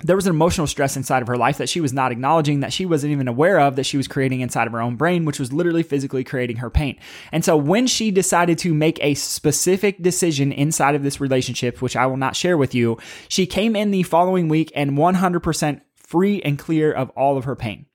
there 0.03 0.17
was 0.17 0.27
an 0.27 0.35
emotional 0.35 0.67
stress 0.67 0.97
inside 0.97 1.23
of 1.23 1.29
her 1.29 1.37
life 1.37 1.59
that 1.59 1.69
she 1.69 1.81
was 1.81 1.93
not 1.93 2.11
acknowledging, 2.11 2.61
that 2.61 2.73
she 2.73 2.85
wasn't 2.85 3.13
even 3.13 3.29
aware 3.29 3.61
of, 3.61 3.77
that 3.77 3.87
she 3.87 3.97
was 3.97 4.09
creating 4.09 4.41
inside 4.41 4.67
of 4.67 4.73
her 4.73 4.83
own 4.83 4.97
brain, 4.97 5.25
which 5.25 5.39
was 5.39 5.53
literally 5.53 5.85
physically 5.85 6.25
creating 6.25 6.57
her 6.57 6.71
pain. 6.71 6.99
And 7.31 7.45
so 7.45 7.57
when 7.57 7.87
she 7.87 8.11
decided 8.11 8.59
to 8.59 8.75
make 8.75 8.99
a 9.03 9.15
specific 9.15 10.03
decision 10.03 10.51
inside 10.53 10.95
of 10.97 11.05
this 11.05 11.21
relationship, 11.21 11.81
which 11.81 11.97
I 11.97 12.07
will 12.07 12.17
not 12.17 12.35
share 12.35 12.59
with 12.59 12.75
you, 12.75 12.99
she 13.29 13.47
came 13.47 13.77
in 13.77 13.93
the 13.93 14.03
following 14.03 14.49
week 14.49 14.73
and 14.75 14.93
100% 14.93 15.81
free 15.95 16.43
and 16.43 16.59
clear 16.59 16.93
of 16.93 17.11
all 17.11 17.39
of 17.39 17.45
her 17.45 17.57
pain. 17.57 17.87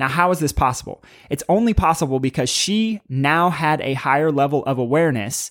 Now, 0.00 0.08
how 0.08 0.30
is 0.30 0.38
this 0.38 0.52
possible? 0.52 1.02
It's 1.28 1.44
only 1.48 1.74
possible 1.74 2.20
because 2.20 2.48
she 2.48 3.00
now 3.08 3.50
had 3.50 3.80
a 3.80 3.94
higher 3.94 4.30
level 4.30 4.64
of 4.64 4.78
awareness 4.78 5.50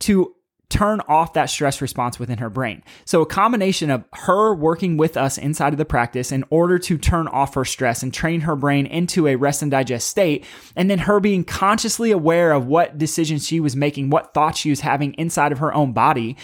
to 0.00 0.35
turn 0.68 1.00
off 1.08 1.32
that 1.34 1.48
stress 1.48 1.80
response 1.80 2.18
within 2.18 2.38
her 2.38 2.50
brain. 2.50 2.82
So 3.04 3.22
a 3.22 3.26
combination 3.26 3.88
of 3.90 4.04
her 4.12 4.54
working 4.54 4.96
with 4.96 5.16
us 5.16 5.38
inside 5.38 5.72
of 5.72 5.78
the 5.78 5.84
practice 5.84 6.32
in 6.32 6.44
order 6.50 6.78
to 6.80 6.98
turn 6.98 7.28
off 7.28 7.54
her 7.54 7.64
stress 7.64 8.02
and 8.02 8.12
train 8.12 8.40
her 8.40 8.56
brain 8.56 8.86
into 8.86 9.28
a 9.28 9.36
rest 9.36 9.62
and 9.62 9.70
digest 9.70 10.08
state, 10.08 10.44
and 10.74 10.90
then 10.90 10.98
her 10.98 11.20
being 11.20 11.44
consciously 11.44 12.10
aware 12.10 12.52
of 12.52 12.66
what 12.66 12.98
decisions 12.98 13.46
she 13.46 13.60
was 13.60 13.76
making, 13.76 14.10
what 14.10 14.34
thoughts 14.34 14.58
she 14.58 14.70
was 14.70 14.80
having 14.80 15.14
inside 15.14 15.52
of 15.52 15.58
her 15.58 15.72
own 15.72 15.92
body, 15.92 16.36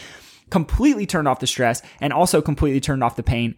completely 0.51 1.07
turned 1.07 1.27
off 1.27 1.41
the 1.41 1.47
stress 1.47 1.83
and 2.01 2.13
also 2.13 2.41
completely 2.41 2.81
turned 2.81 3.03
off 3.03 3.17
the 3.17 3.23
pain 3.23 3.57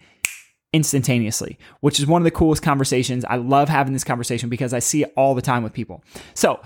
instantaneously, 0.73 1.59
which 1.81 2.01
is 2.01 2.07
one 2.07 2.23
of 2.23 2.25
the 2.25 2.31
coolest 2.31 2.63
conversations. 2.63 3.25
I 3.27 3.37
love 3.37 3.69
having 3.69 3.93
this 3.93 4.05
conversation 4.05 4.49
because 4.49 4.73
I 4.73 4.79
see 4.79 5.03
it 5.03 5.13
all 5.17 5.35
the 5.35 5.43
time 5.43 5.63
with 5.63 5.73
people. 5.73 6.03
So, 6.35 6.61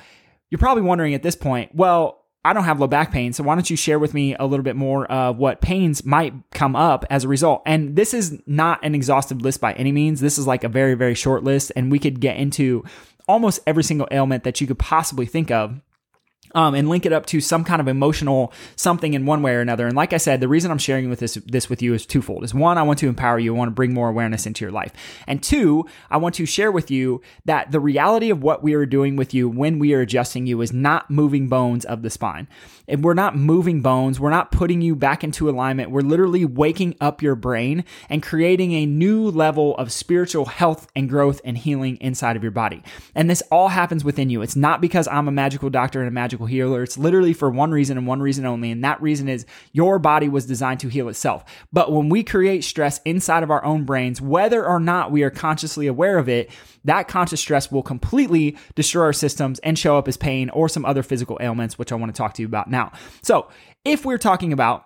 you're 0.50 0.58
probably 0.58 0.82
wondering 0.82 1.12
at 1.12 1.22
this 1.22 1.36
point, 1.36 1.74
well, 1.74 2.17
I 2.44 2.52
don't 2.52 2.64
have 2.64 2.80
low 2.80 2.86
back 2.86 3.12
pain. 3.12 3.32
So 3.32 3.42
why 3.42 3.54
don't 3.54 3.68
you 3.68 3.76
share 3.76 3.98
with 3.98 4.14
me 4.14 4.34
a 4.36 4.46
little 4.46 4.62
bit 4.62 4.76
more 4.76 5.06
of 5.06 5.36
what 5.38 5.60
pains 5.60 6.04
might 6.04 6.32
come 6.52 6.76
up 6.76 7.04
as 7.10 7.24
a 7.24 7.28
result? 7.28 7.62
And 7.66 7.96
this 7.96 8.14
is 8.14 8.40
not 8.46 8.82
an 8.84 8.94
exhaustive 8.94 9.42
list 9.42 9.60
by 9.60 9.72
any 9.74 9.92
means. 9.92 10.20
This 10.20 10.38
is 10.38 10.46
like 10.46 10.64
a 10.64 10.68
very, 10.68 10.94
very 10.94 11.14
short 11.14 11.42
list. 11.44 11.72
And 11.74 11.90
we 11.90 11.98
could 11.98 12.20
get 12.20 12.36
into 12.36 12.84
almost 13.26 13.60
every 13.66 13.84
single 13.84 14.08
ailment 14.10 14.44
that 14.44 14.60
you 14.60 14.66
could 14.66 14.78
possibly 14.78 15.26
think 15.26 15.50
of 15.50 15.80
um, 16.54 16.74
and 16.74 16.88
link 16.88 17.04
it 17.06 17.12
up 17.12 17.26
to 17.26 17.40
some 17.40 17.64
kind 17.64 17.80
of 17.80 17.88
emotional 17.88 18.52
something 18.76 19.14
in 19.14 19.26
one 19.26 19.42
way 19.42 19.54
or 19.54 19.60
another. 19.60 19.86
And 19.86 19.96
like 19.96 20.12
I 20.12 20.16
said, 20.16 20.40
the 20.40 20.48
reason 20.48 20.70
I'm 20.70 20.78
sharing 20.78 21.10
with 21.10 21.20
this 21.20 21.34
this 21.46 21.68
with 21.68 21.82
you 21.82 21.94
is 21.94 22.06
twofold. 22.06 22.44
Is 22.44 22.54
one, 22.54 22.78
I 22.78 22.82
want 22.82 22.98
to 23.00 23.08
empower 23.08 23.38
you, 23.38 23.54
I 23.54 23.58
want 23.58 23.68
to 23.68 23.74
bring 23.74 23.92
more 23.92 24.08
awareness 24.08 24.46
into 24.46 24.64
your 24.64 24.72
life, 24.72 24.92
and 25.26 25.42
two, 25.42 25.86
I 26.10 26.16
want 26.16 26.34
to 26.36 26.46
share 26.46 26.72
with 26.72 26.90
you 26.90 27.22
that 27.44 27.72
the 27.72 27.80
reality 27.80 28.30
of 28.30 28.42
what 28.42 28.62
we 28.62 28.74
are 28.74 28.86
doing 28.86 29.16
with 29.16 29.34
you 29.34 29.48
when 29.48 29.78
we 29.78 29.94
are 29.94 30.00
adjusting 30.00 30.46
you 30.46 30.60
is 30.60 30.72
not 30.72 31.10
moving 31.10 31.48
bones 31.48 31.84
of 31.84 32.02
the 32.02 32.10
spine. 32.10 32.48
And 32.88 33.04
we're 33.04 33.14
not 33.14 33.36
moving 33.36 33.82
bones. 33.82 34.18
We're 34.18 34.30
not 34.30 34.50
putting 34.50 34.80
you 34.80 34.96
back 34.96 35.22
into 35.22 35.48
alignment. 35.48 35.90
We're 35.90 36.00
literally 36.00 36.44
waking 36.44 36.96
up 37.00 37.22
your 37.22 37.34
brain 37.34 37.84
and 38.08 38.22
creating 38.22 38.72
a 38.72 38.86
new 38.86 39.30
level 39.30 39.76
of 39.76 39.92
spiritual 39.92 40.46
health 40.46 40.88
and 40.96 41.08
growth 41.08 41.40
and 41.44 41.56
healing 41.56 41.98
inside 42.00 42.36
of 42.36 42.42
your 42.42 42.52
body. 42.52 42.82
And 43.14 43.28
this 43.28 43.42
all 43.52 43.68
happens 43.68 44.04
within 44.04 44.30
you. 44.30 44.42
It's 44.42 44.56
not 44.56 44.80
because 44.80 45.06
I'm 45.06 45.28
a 45.28 45.32
magical 45.32 45.70
doctor 45.70 46.00
and 46.00 46.08
a 46.08 46.12
magical 46.12 46.46
healer. 46.46 46.82
It's 46.82 46.98
literally 46.98 47.32
for 47.32 47.50
one 47.50 47.70
reason 47.70 47.98
and 47.98 48.06
one 48.06 48.20
reason 48.20 48.46
only. 48.46 48.70
And 48.70 48.82
that 48.84 49.02
reason 49.02 49.28
is 49.28 49.44
your 49.72 49.98
body 49.98 50.28
was 50.28 50.46
designed 50.46 50.80
to 50.80 50.88
heal 50.88 51.08
itself. 51.08 51.44
But 51.72 51.92
when 51.92 52.08
we 52.08 52.24
create 52.24 52.64
stress 52.64 53.00
inside 53.04 53.42
of 53.42 53.50
our 53.50 53.64
own 53.64 53.84
brains, 53.84 54.20
whether 54.20 54.66
or 54.66 54.80
not 54.80 55.12
we 55.12 55.22
are 55.22 55.30
consciously 55.30 55.86
aware 55.86 56.18
of 56.18 56.28
it, 56.28 56.50
that 56.84 57.08
conscious 57.08 57.40
stress 57.40 57.70
will 57.70 57.82
completely 57.82 58.56
destroy 58.74 59.04
our 59.04 59.12
systems 59.12 59.58
and 59.60 59.78
show 59.78 59.98
up 59.98 60.08
as 60.08 60.16
pain 60.16 60.48
or 60.50 60.68
some 60.68 60.84
other 60.84 61.02
physical 61.02 61.36
ailments, 61.40 61.78
which 61.78 61.92
I 61.92 61.96
want 61.96 62.14
to 62.14 62.16
talk 62.16 62.34
to 62.34 62.42
you 62.42 62.48
about 62.48 62.70
now. 62.70 62.77
So, 63.22 63.48
if 63.84 64.04
we're 64.04 64.18
talking 64.18 64.52
about 64.52 64.84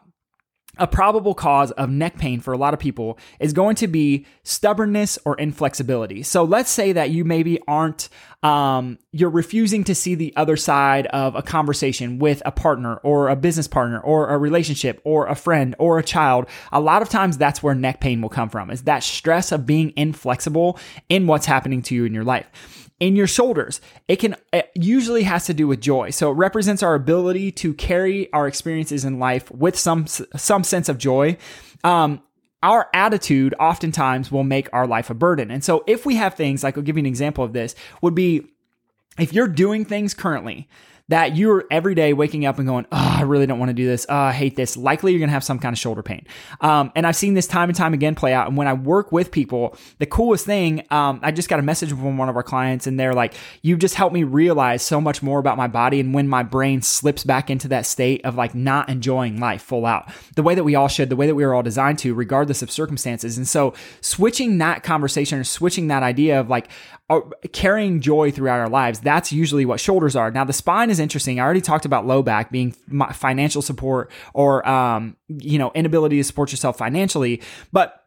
a 0.79 0.87
probable 0.87 1.35
cause 1.35 1.71
of 1.73 1.91
neck 1.91 2.17
pain 2.17 2.41
for 2.41 2.53
a 2.55 2.57
lot 2.57 2.73
of 2.73 2.81
people 2.81 3.19
is 3.39 3.53
going 3.53 3.77
to 3.77 3.87
be 3.87 4.25
stubbornness 4.43 5.19
or 5.25 5.37
inflexibility. 5.37 6.23
So 6.23 6.45
let's 6.45 6.71
say 6.71 6.93
that 6.93 7.11
you 7.11 7.25
maybe 7.25 7.61
aren't, 7.69 8.09
um, 8.43 8.99
you're 9.13 9.31
refusing 9.31 9.85
to 9.85 9.95
see 9.95 10.15
the 10.15 10.35
other 10.37 10.57
side 10.57 11.07
of 11.09 11.35
a 11.37 11.43
conversation 11.43 12.19
with 12.19 12.43
a 12.45 12.51
partner 12.51 12.97
or 12.97 13.29
a 13.29 13.37
business 13.37 13.69
partner 13.69 14.01
or 14.01 14.31
a 14.31 14.39
relationship 14.39 15.01
or 15.05 15.27
a 15.27 15.35
friend 15.35 15.77
or 15.79 15.99
a 15.99 16.03
child. 16.03 16.47
A 16.73 16.81
lot 16.81 17.03
of 17.03 17.09
times 17.09 17.39
that's 17.39 17.63
where 17.63 17.75
neck 17.75 18.01
pain 18.01 18.21
will 18.21 18.29
come 18.29 18.49
from 18.49 18.71
is 18.71 18.83
that 18.83 19.03
stress 19.03 19.53
of 19.53 19.65
being 19.65 19.93
inflexible 19.97 20.79
in 21.09 21.27
what's 21.27 21.47
happening 21.47 21.83
to 21.83 21.95
you 21.95 22.05
in 22.05 22.15
your 22.15 22.25
life 22.25 22.91
in 23.03 23.17
your 23.17 23.27
shoulders. 23.27 23.81
It 24.07 24.17
can 24.17 24.37
it 24.53 24.71
usually 24.77 25.25
has 25.25 25.47
to 25.47 25.55
do 25.55 25.67
with 25.67 25.81
joy. 25.81 26.11
So 26.11 26.31
it 26.31 26.35
represents 26.35 26.85
our 26.85 26.95
ability 26.95 27.51
to 27.53 27.75
carry 27.75 28.33
our 28.33 28.47
experiences 28.47 29.05
in 29.05 29.19
life 29.19 29.51
with 29.51 29.77
some 29.77 30.07
some 30.07 30.63
sense 30.63 30.89
of 30.89 30.99
joy. 30.99 31.37
Um, 31.83 32.23
our 32.63 32.89
attitude 32.95 33.55
oftentimes 33.59 34.31
will 34.31 34.45
make 34.45 34.69
our 34.73 34.87
life 34.87 35.11
a 35.11 35.15
burden. 35.15 35.51
And 35.51 35.65
so 35.65 35.83
if 35.87 36.07
we 36.07 36.17
have 36.17 36.35
things 36.35 36.63
like 36.63 36.77
I'll 36.77 36.83
give 36.83 36.97
you 36.97 37.01
an 37.01 37.07
example 37.07 37.45
of 37.45 37.53
this 37.53 37.75
would 38.01 38.15
be 38.15 38.47
if 39.19 39.33
you're 39.33 39.49
doing 39.49 39.85
things 39.85 40.15
currently 40.15 40.69
that 41.13 41.37
you're 41.37 41.67
every 41.71 41.95
day 41.95 42.15
waking 42.15 42.47
up 42.47 42.57
and 42.59 42.67
going, 42.67 42.87
oh, 42.91 43.17
I 43.19 43.21
really 43.21 43.45
don't 43.45 43.59
want 43.59 43.69
to 43.69 43.75
do 43.75 43.87
this. 43.87 44.07
Oh, 44.09 44.17
I 44.17 44.33
hate 44.33 44.57
this. 44.57 44.79
Likely 44.79 45.13
you're 45.13 45.19
going 45.19 45.29
to 45.29 45.35
have 45.35 45.45
some 45.45 45.59
kind 45.59 45.75
of 45.75 45.79
shoulder 45.79 46.03
pain. 46.03 46.27
Um, 46.63 46.91
and 46.97 47.07
I've 47.07 47.17
seen 47.17 47.35
this 47.35 47.47
time 47.47 47.69
and 47.69 47.77
time 47.77 47.93
again 47.93 48.15
play 48.15 48.33
out. 48.33 48.49
And 48.49 48.57
when 48.57 48.67
I 48.67 48.73
work 48.73 49.13
with 49.13 49.31
people, 49.31 49.77
the 49.99 50.07
coolest 50.07 50.47
thing, 50.47 50.87
um, 50.91 51.21
I 51.23 51.31
just 51.31 51.51
got 51.51 51.59
a 51.59 51.63
message 51.63 51.91
from 51.91 52.17
one 52.17 52.31
of 52.31 52.37
our 52.37 52.43
clients 52.43 52.87
and 52.87 52.99
they're 52.99 53.13
like, 53.13 53.35
you 53.61 53.77
just 53.77 53.95
helped 53.95 54.15
me 54.15 54.25
realize 54.25 54.83
so 54.83 55.03
much 55.03 55.23
more 55.23 55.39
about 55.39 55.59
my 55.59 55.67
body. 55.67 56.01
And 56.01 56.15
when 56.15 56.29
my 56.29 56.43
brain 56.43 56.81
slips 56.81 57.25
back 57.25 57.51
into 57.51 57.69
that 57.69 57.85
state 57.85 58.25
of 58.25 58.37
like 58.37 58.55
not 58.55 58.89
enjoying 58.89 59.39
life 59.39 59.61
full 59.61 59.85
out, 59.85 60.11
the 60.35 60.43
way 60.43 60.55
that 60.55 60.65
we 60.65 60.77
all 60.77 60.89
should, 60.89 61.11
the 61.11 61.17
way 61.17 61.27
that 61.27 61.35
we 61.35 61.45
were 61.45 61.53
all 61.53 61.63
designed 61.63 61.99
to, 61.99 62.15
regardless 62.15 62.63
of 62.63 62.71
circumstances. 62.71 63.37
And 63.37 63.47
so 63.47 63.75
switching 64.01 64.57
that 64.59 64.83
conversation 64.83 65.39
or 65.39 65.45
switching 65.45 65.89
that 65.89 66.03
idea 66.03 66.41
of 66.41 66.49
like, 66.49 66.71
uh, 67.11 67.21
carrying 67.53 68.01
joy 68.01 68.31
throughout 68.31 68.61
our 68.61 68.69
lives. 68.69 69.01
That's 69.01 69.33
usually 69.33 69.65
what 69.65 69.81
shoulders 69.81 70.17
are. 70.17 70.31
Now, 70.31 70.45
the 70.45 70.53
spine 70.53 70.91
is 70.91 70.99
interesting. 70.99 71.41
I 71.41 71.45
already 71.45 71.61
talked 71.61 71.85
about 71.85 72.07
low 72.07 72.23
back 72.23 72.51
being 72.51 72.73
financial 73.13 73.63
support 73.63 74.11
or, 74.35 74.67
um, 74.69 75.17
you 75.29 75.59
know, 75.59 75.73
inability 75.75 76.17
to 76.17 76.25
support 76.25 76.53
yourself 76.53 76.79
financially, 76.79 77.43
but 77.73 78.03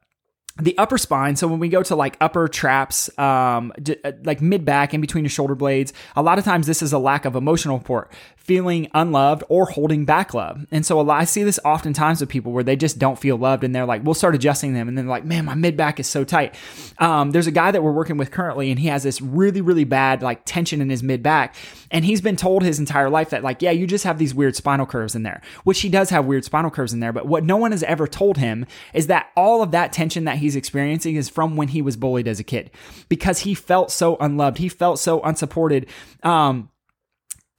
the 0.58 0.78
upper 0.78 0.98
spine 0.98 1.36
so 1.36 1.48
when 1.48 1.60
we 1.60 1.68
go 1.68 1.84
to 1.84 1.96
like 1.96 2.16
upper 2.22 2.48
traps 2.48 3.10
um 3.20 3.74
uh, 4.06 4.12
like 4.24 4.42
mid 4.42 4.64
back 4.64 4.94
in 4.94 5.02
between 5.02 5.24
your 5.24 5.30
shoulder 5.30 5.54
blades 5.54 5.92
a 6.16 6.24
lot 6.24 6.40
of 6.40 6.46
times 6.46 6.66
this 6.66 6.82
is 6.82 6.94
a 6.94 6.98
lack 6.98 7.25
of 7.25 7.36
emotional 7.36 7.78
support 7.78 8.10
feeling 8.46 8.88
unloved 8.94 9.44
or 9.50 9.66
holding 9.66 10.06
back 10.06 10.36
love. 10.36 10.68
And 10.70 10.86
so 10.86 11.10
i 11.10 11.24
see 11.24 11.44
this 11.44 11.60
oftentimes 11.66 12.22
with 12.22 12.30
people 12.30 12.52
where 12.52 12.64
they 12.64 12.75
just 12.75 13.00
don't 13.00 13.18
feel 13.18 13.38
loved 13.38 13.64
and 13.64 13.74
they're 13.74 13.88
like 13.88 14.04
we'll 14.04 14.14
start 14.14 14.36
adjusting 14.36 14.75
them. 14.75 14.88
And 14.88 14.96
then 14.96 15.08
like 15.08 15.25
man 15.25 15.46
my 15.46 15.56
mid 15.56 15.75
back 15.75 16.00
is 16.00 16.06
so 16.06 16.24
tight. 16.24 16.56
Um, 17.00 17.32
there's 17.32 17.48
a 17.48 17.52
guy 17.52 17.72
that 17.72 17.82
we're 17.82 17.92
working 17.92 18.18
with 18.18 18.30
currently 18.30 18.70
and 18.70 18.80
he 18.80 18.88
has 18.88 19.02
this 19.02 19.20
really 19.20 19.62
really 19.62 19.84
bad 19.84 20.22
like 20.22 20.44
tension 20.46 20.80
in 20.80 20.92
his 20.92 21.02
mid 21.02 21.24
back. 21.24 21.56
And 21.90 22.06
he's 22.06 22.22
been 22.22 22.36
told 22.36 22.62
his 22.62 22.78
entire 22.78 23.10
life 23.10 23.32
that 23.32 23.44
like 23.44 23.64
yeah 23.64 23.72
you 23.72 23.88
just 23.88 24.04
have 24.04 24.20
these 24.20 24.36
weird 24.36 24.56
spinal 24.56 24.86
curves 24.86 25.16
in 25.16 25.24
there 25.24 25.42
which 25.64 25.82
he 25.82 25.90
does 25.90 26.12
have 26.12 26.25
weird 26.25 26.46
spinal 26.46 26.70
curves 26.70 26.94
in 26.94 27.00
there. 27.00 27.14
But 27.14 27.25
what 27.25 27.44
no 27.44 27.58
one 27.58 27.72
has 27.72 27.82
ever 27.84 28.08
told 28.08 28.38
him 28.38 28.68
is 28.94 29.08
that 29.08 29.32
all 29.36 29.64
of 29.64 29.72
that 29.72 29.92
tension 29.92 30.25
that 30.25 30.38
he's 30.38 30.56
experiencing 30.56 31.16
is 31.16 31.30
from 31.30 31.56
when 31.56 31.70
he 31.70 31.82
was 31.82 31.98
bullied 31.98 32.28
as 32.28 32.40
a 32.40 32.44
kid 32.44 32.70
because 33.10 33.40
he 33.40 33.56
felt 33.56 33.92
so 33.92 34.18
unloved. 34.18 34.60
He 34.60 34.70
felt 34.70 35.00
so 35.00 35.22
unsupported. 35.22 35.88
Um, 36.22 36.70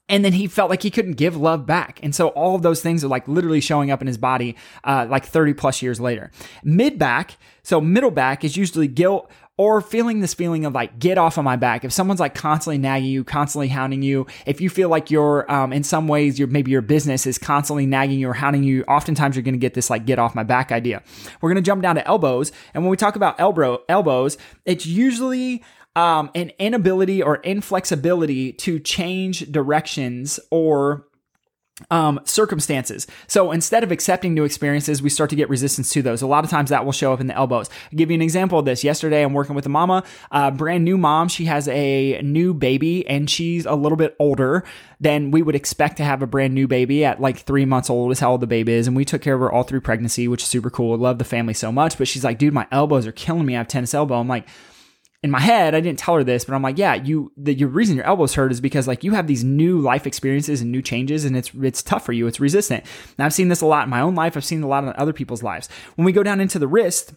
and 0.08 0.25
then 0.25 0.32
he 0.32 0.46
felt 0.46 0.70
like 0.70 0.82
he 0.82 0.90
couldn't 0.90 1.14
give 1.14 1.36
love 1.36 1.66
back. 1.66 1.98
And 2.02 2.14
so 2.14 2.28
all 2.28 2.54
of 2.54 2.62
those 2.62 2.80
things 2.82 3.04
are 3.04 3.08
like 3.08 3.26
literally 3.26 3.60
showing 3.60 3.90
up 3.90 4.00
in 4.00 4.06
his 4.06 4.18
body 4.18 4.56
uh, 4.84 5.06
like 5.08 5.25
30 5.25 5.54
plus 5.54 5.82
years 5.82 6.00
later. 6.00 6.30
Mid 6.62 6.98
back, 6.98 7.36
so 7.62 7.80
middle 7.80 8.10
back 8.10 8.44
is 8.44 8.56
usually 8.56 8.88
guilt 8.88 9.30
or 9.58 9.80
feeling 9.80 10.20
this 10.20 10.34
feeling 10.34 10.66
of 10.66 10.75
like 10.75 10.98
get 10.98 11.16
off 11.16 11.38
of 11.38 11.44
my 11.44 11.56
back 11.56 11.84
if 11.84 11.92
someone's 11.92 12.20
like 12.20 12.34
constantly 12.34 12.76
nagging 12.76 13.08
you 13.08 13.25
constantly 13.25 13.68
hounding 13.68 14.02
you 14.02 14.26
if 14.44 14.60
you 14.60 14.68
feel 14.68 14.88
like 14.88 15.10
you're 15.10 15.50
um, 15.50 15.72
in 15.72 15.82
some 15.82 16.08
ways 16.08 16.38
your 16.38 16.48
maybe 16.48 16.70
your 16.70 16.82
business 16.82 17.26
is 17.26 17.38
constantly 17.38 17.86
nagging 17.86 18.18
you 18.18 18.28
or 18.28 18.34
hounding 18.34 18.62
you 18.62 18.82
oftentimes 18.84 19.34
you're 19.34 19.42
to 19.42 19.52
get 19.52 19.75
this 19.75 19.88
like 19.88 20.04
get 20.04 20.18
off 20.18 20.34
my 20.34 20.42
back 20.42 20.72
idea 20.72 21.02
we're 21.40 21.54
to 21.54 21.62
jump 21.62 21.82
down 21.82 21.94
to 21.94 22.06
elbows 22.06 22.52
and 22.75 22.82
when 22.82 22.90
we 22.90 22.96
talk 22.96 23.16
about 23.16 23.38
elbow 23.40 23.82
elbows 23.88 24.36
it's 24.66 24.84
usually 24.84 25.62
um, 25.96 26.30
an 26.34 26.52
inability 26.58 27.22
or 27.22 27.36
inflexibility 27.36 28.52
to 28.52 28.78
change 28.78 29.50
directions 29.50 30.38
or 30.50 31.06
um, 31.90 32.20
circumstances. 32.24 33.06
So 33.26 33.52
instead 33.52 33.82
of 33.82 33.90
accepting 33.90 34.32
new 34.32 34.44
experiences, 34.44 35.02
we 35.02 35.10
start 35.10 35.28
to 35.30 35.36
get 35.36 35.50
resistance 35.50 35.90
to 35.90 36.02
those. 36.02 36.22
A 36.22 36.26
lot 36.26 36.42
of 36.42 36.50
times 36.50 36.70
that 36.70 36.84
will 36.84 36.92
show 36.92 37.12
up 37.12 37.20
in 37.20 37.26
the 37.26 37.36
elbows. 37.36 37.68
I'll 37.92 37.96
give 37.96 38.10
you 38.10 38.14
an 38.14 38.22
example 38.22 38.58
of 38.58 38.64
this. 38.64 38.82
Yesterday, 38.82 39.22
I'm 39.22 39.34
working 39.34 39.54
with 39.54 39.66
a 39.66 39.70
mama, 39.70 40.02
a 40.30 40.50
brand 40.50 40.84
new 40.84 40.96
mom. 40.96 41.28
She 41.28 41.44
has 41.46 41.68
a 41.68 42.20
new 42.22 42.54
baby 42.54 43.06
and 43.06 43.28
she's 43.28 43.66
a 43.66 43.74
little 43.74 43.96
bit 43.96 44.16
older 44.18 44.64
than 45.00 45.30
we 45.30 45.42
would 45.42 45.54
expect 45.54 45.98
to 45.98 46.04
have 46.04 46.22
a 46.22 46.26
brand 46.26 46.54
new 46.54 46.66
baby 46.66 47.04
at 47.04 47.20
like 47.20 47.38
three 47.40 47.66
months 47.66 47.90
old 47.90 48.10
is 48.10 48.20
how 48.20 48.32
old 48.32 48.40
the 48.40 48.46
baby 48.46 48.72
is. 48.72 48.86
And 48.86 48.96
we 48.96 49.04
took 49.04 49.20
care 49.20 49.34
of 49.34 49.40
her 49.40 49.52
all 49.52 49.62
through 49.62 49.82
pregnancy, 49.82 50.28
which 50.28 50.42
is 50.42 50.48
super 50.48 50.70
cool. 50.70 50.94
I 50.94 50.96
love 50.96 51.18
the 51.18 51.24
family 51.24 51.54
so 51.54 51.70
much. 51.70 51.98
But 51.98 52.08
she's 52.08 52.24
like, 52.24 52.38
dude, 52.38 52.54
my 52.54 52.66
elbows 52.72 53.06
are 53.06 53.12
killing 53.12 53.44
me. 53.44 53.54
I 53.54 53.58
have 53.58 53.68
tennis 53.68 53.92
elbow. 53.92 54.18
I'm 54.18 54.28
like, 54.28 54.48
in 55.26 55.30
my 55.33 55.40
head, 55.40 55.75
I 55.75 55.80
didn't 55.80 55.99
tell 55.99 56.14
her 56.14 56.23
this, 56.23 56.45
but 56.45 56.54
I'm 56.54 56.62
like, 56.62 56.78
yeah, 56.78 56.95
you 56.95 57.33
the 57.37 57.52
your 57.52 57.68
reason 57.68 57.97
your 57.97 58.06
elbows 58.06 58.35
hurt 58.35 58.52
is 58.52 58.61
because 58.61 58.87
like 58.87 59.02
you 59.02 59.12
have 59.12 59.26
these 59.26 59.42
new 59.42 59.80
life 59.80 60.06
experiences 60.06 60.62
and 60.62 60.71
new 60.71 60.80
changes, 60.80 61.25
and 61.25 61.37
it's 61.37 61.50
it's 61.61 61.83
tough 61.83 62.06
for 62.06 62.12
you. 62.12 62.28
It's 62.28 62.38
resistant. 62.38 62.85
I've 63.18 63.35
seen 63.35 63.49
this 63.49 63.61
a 63.61 63.66
lot 63.66 63.85
in 63.85 63.90
my 63.90 64.00
own 64.00 64.14
life. 64.14 64.37
I've 64.37 64.45
seen 64.45 64.62
a 64.62 64.68
lot 64.68 64.85
in 64.85 64.92
other 64.97 65.12
people's 65.12 65.42
lives. 65.42 65.68
When 65.97 66.04
we 66.04 66.12
go 66.12 66.23
down 66.23 66.40
into 66.40 66.61
the 66.61 66.68
wrist, 66.68 67.12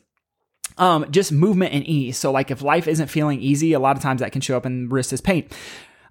um, 0.79 1.05
just 1.11 1.31
movement 1.31 1.73
and 1.73 1.85
ease. 1.85 2.17
So 2.17 2.31
like 2.31 2.49
if 2.49 2.63
life 2.63 2.87
isn't 2.87 3.07
feeling 3.07 3.39
easy, 3.41 3.73
a 3.73 3.79
lot 3.79 3.95
of 3.95 4.01
times 4.01 4.21
that 4.21 4.31
can 4.31 4.41
show 4.41 4.57
up 4.57 4.65
in 4.65 4.89
the 4.89 4.93
wrist 4.93 5.13
as 5.13 5.21
pain. 5.21 5.47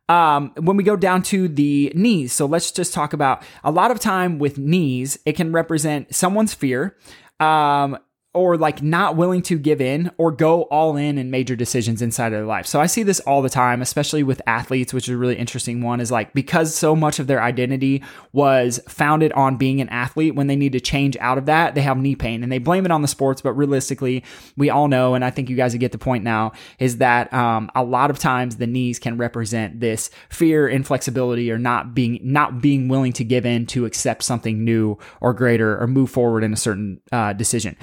Um, 0.09 0.52
when 0.57 0.76
we 0.76 0.85
go 0.85 0.97
down 0.97 1.23
to 1.25 1.49
the 1.49 1.93
knees, 1.95 2.33
so 2.33 2.47
let's 2.47 2.71
just 2.71 2.95
talk 2.95 3.12
about 3.12 3.43
a 3.64 3.71
lot 3.71 3.90
of 3.90 3.99
time 3.99 4.38
with 4.38 4.57
knees, 4.57 5.19
it 5.26 5.35
can 5.37 5.52
represent 5.52 6.14
someone's 6.14 6.55
fear. 6.55 6.97
Um, 7.40 7.99
or 8.38 8.57
like 8.57 8.83
not 8.83 9.16
willing 9.16 9.42
to 9.42 9.59
give 9.59 9.80
in 9.80 10.12
or 10.16 10.30
go 10.30 10.62
all 10.62 10.97
in 10.97 11.18
in 11.18 11.28
major 11.28 11.57
decisions 11.57 12.00
inside 12.00 12.26
of 12.26 12.33
their 12.38 12.47
life. 12.47 12.66
So 12.66 12.80
I 12.80 12.87
see 12.87 13.02
this 13.02 13.18
all 13.21 13.42
the 13.42 13.50
time, 13.50 13.83
especially 13.83 14.23
with 14.23 14.40
athletes, 14.47 14.92
which 14.92 15.09
is 15.09 15.14
a 15.14 15.18
really 15.18 15.35
interesting 15.35 15.83
one 15.83 16.00
is 16.00 16.12
like 16.12 16.33
because 16.35 16.73
so 16.73 16.95
much 16.95 17.18
of 17.18 17.26
their 17.26 17.42
identity 17.42 18.04
was 18.33 18.78
founded 18.88 19.33
on 19.33 19.57
being 19.57 19.80
an 19.80 19.88
athlete, 19.88 20.37
when 20.37 20.47
they 20.47 20.54
need 20.54 20.71
to 20.73 20.80
change 20.80 21.16
out 21.16 21.37
of 21.37 21.47
that, 21.47 21.75
they 21.75 21.80
have 21.80 21.99
knee 21.99 22.14
pain 22.14 22.45
and 22.45 22.52
they 22.52 22.59
blame 22.59 22.85
it 22.85 22.92
on 22.92 23.02
the 23.02 23.09
sports. 23.09 23.40
But 23.42 23.54
realistically, 23.54 24.23
we 24.57 24.71
all 24.71 24.87
know, 24.87 25.14
and 25.14 25.25
I 25.25 25.30
think 25.30 25.50
you 25.50 25.57
guys 25.57 25.75
get 25.75 25.90
the 25.90 25.99
point 25.99 26.23
now, 26.23 26.52
is 26.78 26.99
that 26.99 27.33
um, 27.33 27.71
a 27.75 27.83
lot 27.83 28.11
of 28.11 28.18
times 28.18 28.57
the 28.57 28.66
knees 28.66 28.99
can 28.99 29.16
represent 29.16 29.80
this 29.80 30.11
fear, 30.28 30.68
inflexibility, 30.68 31.50
or 31.50 31.59
not 31.59 31.95
being 31.95 32.21
not 32.23 32.61
being 32.61 32.88
willing 32.88 33.12
to 33.14 33.25
give 33.25 33.45
in 33.45 33.66
to 33.66 33.85
accept 33.85 34.23
something 34.23 34.64
new 34.64 34.97
or 35.21 35.33
greater 35.35 35.80
or 35.80 35.87
move 35.87 36.11
forward 36.11 36.45
in 36.45 36.52
a 36.52 36.57
certain 36.57 37.00
uh, 37.11 37.33
decision. 37.33 37.76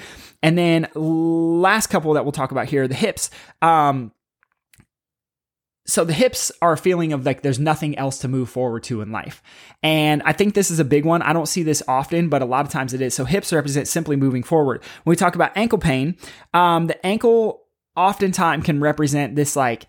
And 0.46 0.56
then 0.56 0.86
last 0.94 1.88
couple 1.88 2.12
that 2.12 2.24
we'll 2.24 2.30
talk 2.30 2.52
about 2.52 2.68
here, 2.68 2.86
the 2.86 2.94
hips. 2.94 3.30
Um, 3.62 4.12
so 5.88 6.04
the 6.04 6.12
hips 6.12 6.52
are 6.62 6.74
a 6.74 6.78
feeling 6.78 7.12
of 7.12 7.26
like 7.26 7.42
there's 7.42 7.58
nothing 7.58 7.98
else 7.98 8.18
to 8.18 8.28
move 8.28 8.48
forward 8.48 8.84
to 8.84 9.00
in 9.00 9.10
life. 9.10 9.42
And 9.82 10.22
I 10.24 10.32
think 10.32 10.54
this 10.54 10.70
is 10.70 10.78
a 10.78 10.84
big 10.84 11.04
one. 11.04 11.20
I 11.20 11.32
don't 11.32 11.46
see 11.46 11.64
this 11.64 11.82
often, 11.88 12.28
but 12.28 12.42
a 12.42 12.44
lot 12.44 12.64
of 12.64 12.70
times 12.70 12.94
it 12.94 13.00
is. 13.00 13.12
So 13.12 13.24
hips 13.24 13.52
represent 13.52 13.88
simply 13.88 14.14
moving 14.14 14.44
forward. 14.44 14.84
When 15.02 15.10
we 15.10 15.16
talk 15.16 15.34
about 15.34 15.50
ankle 15.56 15.78
pain, 15.78 16.16
um, 16.54 16.86
the 16.86 17.04
ankle 17.04 17.64
oftentimes 17.96 18.64
can 18.64 18.80
represent 18.80 19.34
this 19.34 19.56
like 19.56 19.88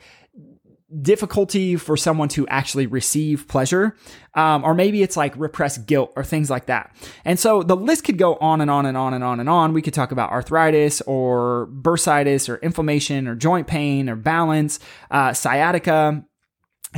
difficulty 1.02 1.76
for 1.76 1.98
someone 1.98 2.30
to 2.30 2.48
actually 2.48 2.88
receive 2.88 3.48
pleasure. 3.48 3.96
Um, 4.36 4.64
or 4.64 4.74
maybe 4.74 5.02
it's 5.02 5.18
like 5.18 5.36
repressed 5.36 5.86
guilt 5.86 6.14
or 6.16 6.24
things 6.24 6.50
like 6.50 6.68
that. 6.68 6.96
And 7.26 7.40
so 7.40 7.64
the 7.64 7.76
list 7.76 8.04
could 8.04 8.18
go 8.18 8.36
on 8.36 8.62
and 8.62 8.70
on 8.70 8.86
and 8.86 8.96
on 8.96 9.14
and 9.14 9.24
on 9.24 9.40
and 9.40 9.50
on. 9.50 9.74
We 9.74 9.82
could 9.82 9.94
talk 9.94 10.12
about 10.12 10.32
arthritis 10.32 11.02
or 11.02 11.68
bursitis 11.72 12.48
or 12.48 12.58
inflammation 12.58 13.28
or 13.28 13.36
joint 13.36 13.68
pain 13.68 14.10
or 14.10 14.16
balance, 14.16 14.80
uh, 15.12 15.34
sciatica, 15.34 16.24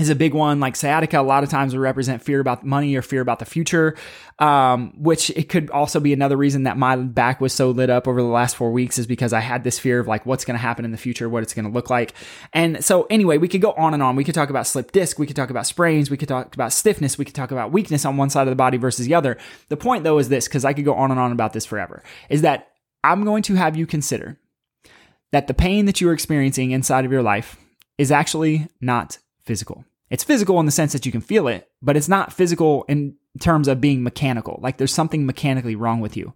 is 0.02 0.10
a 0.10 0.16
big 0.16 0.34
one. 0.34 0.60
Like 0.60 0.76
sciatica, 0.76 1.20
a 1.20 1.22
lot 1.22 1.44
of 1.44 1.50
times 1.50 1.74
will 1.74 1.82
represent 1.82 2.22
fear 2.22 2.40
about 2.40 2.66
money 2.66 2.96
or 2.96 3.02
fear 3.02 3.22
about 3.22 3.40
the 3.40 3.46
future, 3.46 3.96
um, 4.40 4.94
which 4.98 5.30
it 5.32 5.50
could 5.50 5.70
also 5.70 6.00
be 6.00 6.14
another 6.14 6.38
reason 6.38 6.64
that 6.64 6.78
my 6.78 6.96
back 6.96 7.42
was 7.42 7.54
so 7.54 7.72
lit 7.72 7.90
up 7.90 8.08
over 8.08 8.22
the 8.22 8.28
last 8.28 8.56
four 8.56 8.72
weeks 8.72 8.98
is 8.98 9.08
because 9.08 9.34
I 9.34 9.40
had 9.40 9.64
this 9.64 9.80
fear 9.80 10.00
of 10.00 10.08
like 10.08 10.26
what's 10.26 10.46
going 10.46 10.56
to 10.56 10.62
happen 10.62 10.86
in 10.86 10.92
the 10.92 10.98
future, 10.98 11.30
what 11.30 11.44
it's 11.44 11.54
going 11.54 11.66
to 11.66 11.72
look 11.72 11.90
like. 11.90 12.14
And 12.54 12.84
so, 12.84 13.04
anyway, 13.10 13.38
we 13.38 13.48
could 13.48 13.62
go 13.62 13.72
on 13.74 13.94
and 13.94 14.04
on. 14.04 14.16
We 14.16 14.24
could 14.24 14.36
talk 14.36 14.50
about 14.50 14.68
slip 14.68 14.92
disc, 14.92 15.20
we 15.20 15.28
could 15.28 15.36
talk 15.36 15.50
about 15.50 15.66
sprains, 15.68 16.10
we 16.10 16.18
could 16.18 16.30
talk 16.30 16.54
about 16.54 16.74
stiffness, 16.74 17.18
we 17.18 17.26
could 17.26 17.36
talk 17.36 17.52
about 17.52 17.72
weakness 17.72 18.06
on 18.06 18.18
one 18.18 18.30
side 18.30 18.44
of 18.44 18.52
the 18.52 18.56
body 18.56 18.78
versus 18.78 19.06
the 19.06 19.16
other. 19.16 19.38
The 19.70 19.78
point 19.78 20.04
though 20.04 20.20
is 20.20 20.30
this, 20.30 20.48
because 20.48 20.66
I 20.66 20.74
could 20.74 20.86
go 20.86 20.96
on 20.96 21.12
and 21.12 21.20
on 21.20 21.32
about 21.32 21.54
this 21.54 21.66
forever, 21.66 22.04
is 22.30 22.42
that 22.42 22.70
I'm 23.04 23.24
going 23.24 23.44
to 23.44 23.56
have 23.56 23.78
you 23.78 23.88
consider 23.88 24.38
that 25.32 25.48
the 25.48 25.54
pain 25.54 25.86
that 25.86 26.02
you're 26.02 26.14
experiencing 26.14 26.72
inside 26.72 27.06
of 27.06 27.12
your 27.12 27.22
life 27.22 27.58
is 27.98 28.12
actually 28.12 28.68
not 28.82 29.20
physical. 29.44 29.84
It's 30.10 30.24
physical 30.24 30.60
in 30.60 30.66
the 30.66 30.72
sense 30.72 30.94
that 30.94 31.06
you 31.06 31.12
can 31.12 31.22
feel 31.22 31.48
it, 31.48 31.70
but 31.82 31.96
it's 31.96 32.10
not 32.10 32.34
physical 32.34 32.84
in 32.88 33.16
terms 33.40 33.68
of 33.68 33.82
being 33.82 34.04
mechanical. 34.04 34.60
Like 34.62 34.78
there's 34.78 34.94
something 34.94 35.26
mechanically 35.26 35.76
wrong 35.76 36.00
with 36.00 36.18
you. 36.18 36.34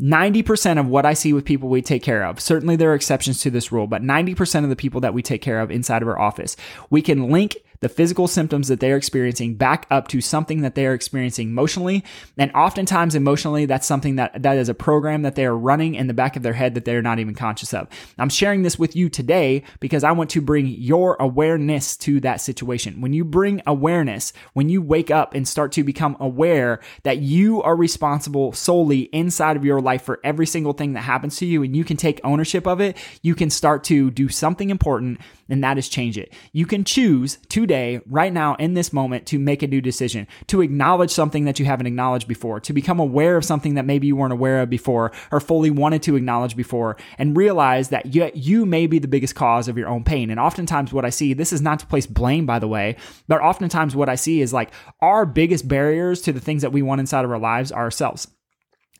90% 0.00 0.78
of 0.78 0.86
what 0.86 1.06
I 1.06 1.14
see 1.14 1.32
with 1.32 1.46
people 1.46 1.70
we 1.70 1.80
take 1.80 2.02
care 2.02 2.24
of, 2.24 2.38
certainly 2.38 2.76
there 2.76 2.90
are 2.90 2.94
exceptions 2.94 3.40
to 3.40 3.50
this 3.50 3.72
rule, 3.72 3.86
but 3.86 4.02
90% 4.02 4.62
of 4.62 4.68
the 4.68 4.76
people 4.76 5.00
that 5.00 5.14
we 5.14 5.22
take 5.22 5.40
care 5.40 5.60
of 5.60 5.70
inside 5.70 6.02
of 6.02 6.08
our 6.08 6.18
office, 6.18 6.54
we 6.90 7.00
can 7.00 7.30
link 7.30 7.56
the 7.80 7.88
physical 7.88 8.28
symptoms 8.28 8.68
that 8.68 8.80
they're 8.80 8.96
experiencing 8.96 9.54
back 9.54 9.86
up 9.90 10.08
to 10.08 10.20
something 10.20 10.62
that 10.62 10.74
they 10.74 10.86
are 10.86 10.94
experiencing 10.94 11.48
emotionally. 11.48 12.04
And 12.36 12.52
oftentimes 12.52 13.14
emotionally, 13.14 13.66
that's 13.66 13.86
something 13.86 14.16
that, 14.16 14.42
that 14.42 14.56
is 14.56 14.68
a 14.68 14.74
program 14.74 15.22
that 15.22 15.34
they 15.34 15.46
are 15.46 15.56
running 15.56 15.94
in 15.94 16.06
the 16.06 16.14
back 16.14 16.36
of 16.36 16.42
their 16.42 16.52
head 16.52 16.74
that 16.74 16.84
they're 16.84 17.02
not 17.02 17.18
even 17.18 17.34
conscious 17.34 17.74
of. 17.74 17.88
I'm 18.18 18.28
sharing 18.28 18.62
this 18.62 18.78
with 18.78 18.96
you 18.96 19.08
today 19.08 19.62
because 19.80 20.04
I 20.04 20.12
want 20.12 20.30
to 20.30 20.40
bring 20.40 20.66
your 20.66 21.16
awareness 21.20 21.96
to 21.98 22.20
that 22.20 22.40
situation. 22.40 23.00
When 23.00 23.12
you 23.12 23.24
bring 23.24 23.62
awareness, 23.66 24.32
when 24.52 24.68
you 24.68 24.82
wake 24.82 25.10
up 25.10 25.34
and 25.34 25.46
start 25.46 25.72
to 25.72 25.84
become 25.84 26.16
aware 26.20 26.80
that 27.02 27.18
you 27.18 27.62
are 27.62 27.76
responsible 27.76 28.52
solely 28.52 29.02
inside 29.12 29.56
of 29.56 29.64
your 29.64 29.80
life 29.80 30.02
for 30.02 30.20
every 30.24 30.46
single 30.46 30.72
thing 30.72 30.94
that 30.94 31.02
happens 31.02 31.36
to 31.38 31.46
you 31.46 31.62
and 31.62 31.76
you 31.76 31.84
can 31.84 31.96
take 31.96 32.20
ownership 32.24 32.66
of 32.66 32.80
it, 32.80 32.96
you 33.22 33.34
can 33.34 33.50
start 33.50 33.84
to 33.84 34.10
do 34.10 34.28
something 34.28 34.70
important 34.70 35.20
and 35.48 35.62
that 35.62 35.78
is 35.78 35.88
change 35.88 36.18
it. 36.18 36.32
You 36.52 36.66
can 36.66 36.84
choose 36.84 37.38
today, 37.66 38.00
right 38.06 38.32
now, 38.32 38.54
in 38.54 38.74
this 38.74 38.92
moment, 38.92 39.26
to 39.26 39.38
make 39.40 39.62
a 39.62 39.66
new 39.66 39.80
decision, 39.80 40.28
to 40.46 40.60
acknowledge 40.60 41.10
something 41.10 41.44
that 41.44 41.58
you 41.58 41.64
haven't 41.64 41.86
acknowledged 41.86 42.28
before, 42.28 42.60
to 42.60 42.72
become 42.72 43.00
aware 43.00 43.36
of 43.36 43.44
something 43.44 43.74
that 43.74 43.84
maybe 43.84 44.06
you 44.06 44.14
weren't 44.14 44.32
aware 44.32 44.62
of 44.62 44.70
before 44.70 45.10
or 45.32 45.40
fully 45.40 45.70
wanted 45.70 46.00
to 46.02 46.14
acknowledge 46.14 46.56
before, 46.56 46.96
and 47.18 47.36
realize 47.36 47.88
that 47.88 48.14
you, 48.14 48.30
you 48.34 48.64
may 48.64 48.86
be 48.86 49.00
the 49.00 49.08
biggest 49.08 49.34
cause 49.34 49.66
of 49.66 49.76
your 49.76 49.88
own 49.88 50.04
pain. 50.04 50.30
And 50.30 50.38
oftentimes, 50.38 50.92
what 50.92 51.04
I 51.04 51.10
see, 51.10 51.32
this 51.32 51.52
is 51.52 51.60
not 51.60 51.80
to 51.80 51.86
place 51.86 52.06
blame, 52.06 52.46
by 52.46 52.60
the 52.60 52.68
way, 52.68 52.96
but 53.26 53.40
oftentimes 53.40 53.96
what 53.96 54.08
I 54.08 54.14
see 54.14 54.40
is 54.40 54.52
like 54.52 54.70
our 55.00 55.26
biggest 55.26 55.66
barriers 55.66 56.22
to 56.22 56.32
the 56.32 56.40
things 56.40 56.62
that 56.62 56.72
we 56.72 56.82
want 56.82 57.00
inside 57.00 57.24
of 57.24 57.32
our 57.32 57.38
lives 57.38 57.72
are 57.72 57.82
ourselves. 57.82 58.28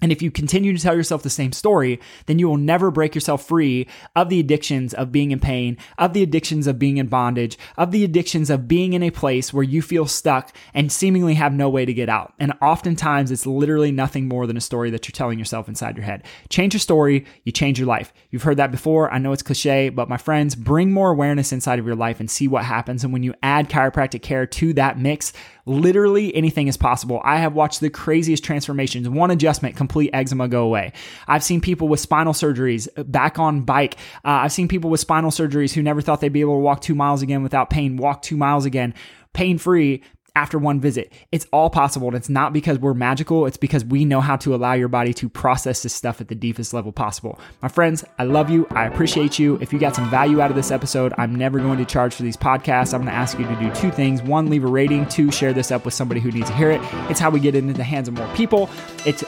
And 0.03 0.13
if 0.13 0.21
you 0.21 0.31
continue 0.31 0.77
to 0.77 0.83
tell 0.83 0.95
yourself 0.95 1.23
the 1.23 1.31
same 1.31 1.53
story, 1.53 1.99
then 2.27 2.39
you 2.39 2.49
will 2.49 2.59
never 2.59 2.91
break 2.91 3.15
yourself 3.15 3.47
free 3.47 3.87
of 4.15 4.29
the 4.29 4.39
addictions 4.39 4.93
of 4.93 5.11
being 5.11 5.31
in 5.31 5.41
pain, 5.41 5.79
of 5.97 6.13
the 6.13 6.23
addictions 6.23 6.67
of 6.67 6.79
being 6.79 6.99
in 6.99 7.07
bondage, 7.07 7.57
of 7.79 7.93
the 7.93 8.05
addictions 8.05 8.51
of 8.51 8.69
being 8.69 8.93
in 8.93 9.03
a 9.03 9.11
place 9.11 9.55
where 9.55 9.65
you 9.65 9.81
feel 9.81 10.07
stuck 10.07 10.55
and 10.75 10.93
seemingly 10.93 11.33
have 11.35 11.55
no 11.55 11.71
way 11.71 11.87
to 11.87 11.95
get 11.95 12.11
out. 12.11 12.35
And 12.39 12.53
oftentimes 12.61 13.31
it's 13.31 13.47
literally 13.47 13.91
nothing 13.91 14.29
more 14.29 14.47
than 14.47 14.59
a 14.59 14.61
story 14.61 14.91
that 14.91 15.09
you're 15.09 15.13
telling 15.13 15.39
yourself 15.39 15.67
inside 15.67 15.97
your 15.97 16.05
head. 16.05 16.25
Change 16.51 16.75
your 16.75 16.81
story, 16.81 17.25
you 17.45 17.53
change 17.53 17.79
your 17.79 17.89
life. 17.89 18.13
You've 18.31 18.43
heard 18.43 18.59
that 18.59 18.71
before. 18.71 19.11
I 19.11 19.17
know 19.17 19.33
it's 19.33 19.43
cliche, 19.43 19.89
but 19.89 20.11
my 20.11 20.19
friends, 20.19 20.55
bring 20.55 20.93
more 20.93 21.11
awareness 21.11 21.53
inside 21.53 21.79
of 21.79 21.87
your 21.87 21.97
life 21.97 22.21
and 22.21 22.31
see 22.31 22.49
what 22.49 22.65
happens. 22.65 23.03
And 23.03 23.15
when 23.15 23.23
you 23.23 23.33
add 23.43 23.71
chiropractic 23.71 24.21
care 24.21 24.47
to 24.47 24.75
that 24.75 24.99
mix, 24.99 25.33
literally 25.67 26.35
anything 26.35 26.69
is 26.69 26.77
possible. 26.77 27.21
I 27.25 27.39
have 27.39 27.55
watched 27.55 27.81
the 27.81 27.91
craziest 27.91 28.45
transformations. 28.45 29.09
One 29.09 29.31
adjustment, 29.31 29.77
complete 29.77 30.11
eczema 30.13 30.49
go 30.49 30.65
away. 30.65 30.93
I've 31.27 31.45
seen 31.45 31.61
people 31.61 31.89
with 31.89 32.01
spinal 32.01 32.33
surgeries 32.33 32.89
back 33.11 33.39
on 33.39 33.63
bike. 33.63 33.97
Uh, 34.25 34.47
I've 34.47 34.53
seen 34.53 34.69
people 34.69 34.91
with 34.91 35.01
spinal 35.01 35.31
surgeries 35.31 35.73
who 35.73 35.83
never 35.83 36.01
thought 36.01 36.21
they'd 36.21 36.33
be 36.33 36.41
able 36.41 36.55
to 36.55 36.61
walk 36.61 36.81
two 36.81 36.95
miles 36.95 37.23
again 37.23 37.43
without 37.43 37.69
pain, 37.69 37.97
walk 37.97 38.23
two 38.23 38.37
miles 38.37 38.65
again 38.65 38.95
pain 39.37 39.59
free 39.59 40.03
after 40.37 40.59
one 40.59 40.81
visit. 40.81 41.13
It's 41.33 41.47
all 41.53 41.71
possible. 41.71 42.09
And 42.09 42.17
it's 42.17 42.29
not 42.29 42.53
because 42.53 42.79
we're 42.79 42.95
magical, 42.95 43.47
it's 43.47 43.57
because 43.57 43.85
we 43.85 44.05
know 44.05 44.21
how 44.21 44.37
to 44.37 44.55
allow 44.55 44.75
your 44.75 44.89
body 44.89 45.15
to 45.15 45.29
process 45.29 45.83
this 45.83 45.95
stuff 45.95 46.21
at 46.21 46.29
the 46.29 46.35
deepest 46.35 46.75
level 46.75 46.93
possible. 46.93 47.41
My 47.63 47.69
friends, 47.69 48.05
I 48.19 48.25
love 48.25 48.51
you. 48.51 48.67
I 48.71 48.85
appreciate 48.85 49.39
you. 49.39 49.59
If 49.63 49.73
you 49.73 49.79
got 49.79 49.97
some 49.97 50.11
value 50.11 50.41
out 50.41 50.51
of 50.51 50.57
this 50.57 50.71
episode, 50.71 51.15
I'm 51.17 51.35
never 51.35 51.59
going 51.59 51.79
to 51.79 51.87
charge 51.87 52.15
for 52.15 52.23
these 52.23 52.37
podcasts. 52.37 52.93
I'm 52.93 53.01
going 53.01 53.13
to 53.13 53.19
ask 53.19 53.39
you 53.39 53.47
to 53.47 53.57
do 53.57 53.75
two 53.75 53.91
things 53.91 54.23
one, 54.23 54.51
leave 54.51 54.65
a 54.65 54.69
rating, 54.69 55.07
two, 55.07 55.33
share 55.33 55.55
this 55.55 55.71
up 55.73 55.87
with 55.87 55.95
somebody 55.95 56.21
who 56.21 56.31
needs 56.31 56.49
to 56.49 56.55
hear 56.55 56.71
it. 56.71 56.81
It's 57.11 57.19
how 57.19 57.31
we 57.31 57.41
get 57.41 57.55
it 57.55 57.59
into 57.59 57.73
the 57.73 57.85
hands 57.85 58.07
of 58.07 58.15
more 58.15 58.29
people. 58.35 58.69
It's 59.07 59.25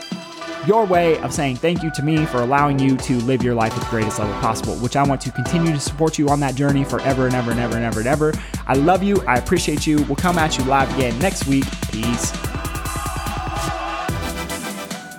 your 0.67 0.85
way 0.85 1.19
of 1.19 1.33
saying 1.33 1.57
thank 1.57 1.83
you 1.83 1.91
to 1.93 2.03
me 2.03 2.27
for 2.27 2.39
allowing 2.43 2.79
you 2.79 2.97
to 2.97 3.19
live 3.21 3.43
your 3.43 3.55
life 3.55 3.73
at 3.75 3.81
the 3.81 3.91
greatest 3.91 4.19
level 4.19 4.35
possible, 4.41 4.77
which 4.77 4.97
I 4.97 5.03
want 5.03 5.21
to 5.23 5.31
continue 5.31 5.73
to 5.73 5.81
support 5.81 6.19
you 6.19 6.29
on 6.29 6.41
that 6.41 6.55
journey 6.55 6.85
forever 6.85 7.27
and 7.27 7.35
ever 7.35 7.51
and 7.51 7.61
ever 7.61 7.77
and 7.77 7.85
ever 7.85 8.01
and 8.01 8.09
ever. 8.09 8.33
I 8.67 8.75
love 8.75 9.03
you. 9.03 9.21
I 9.23 9.37
appreciate 9.37 9.87
you. 9.87 10.03
We'll 10.05 10.17
come 10.17 10.39
at 10.39 10.59
you 10.59 10.65
live 10.65 10.95
again 10.97 11.19
next 11.19 11.47
week. 11.47 11.65
Peace. 11.91 12.33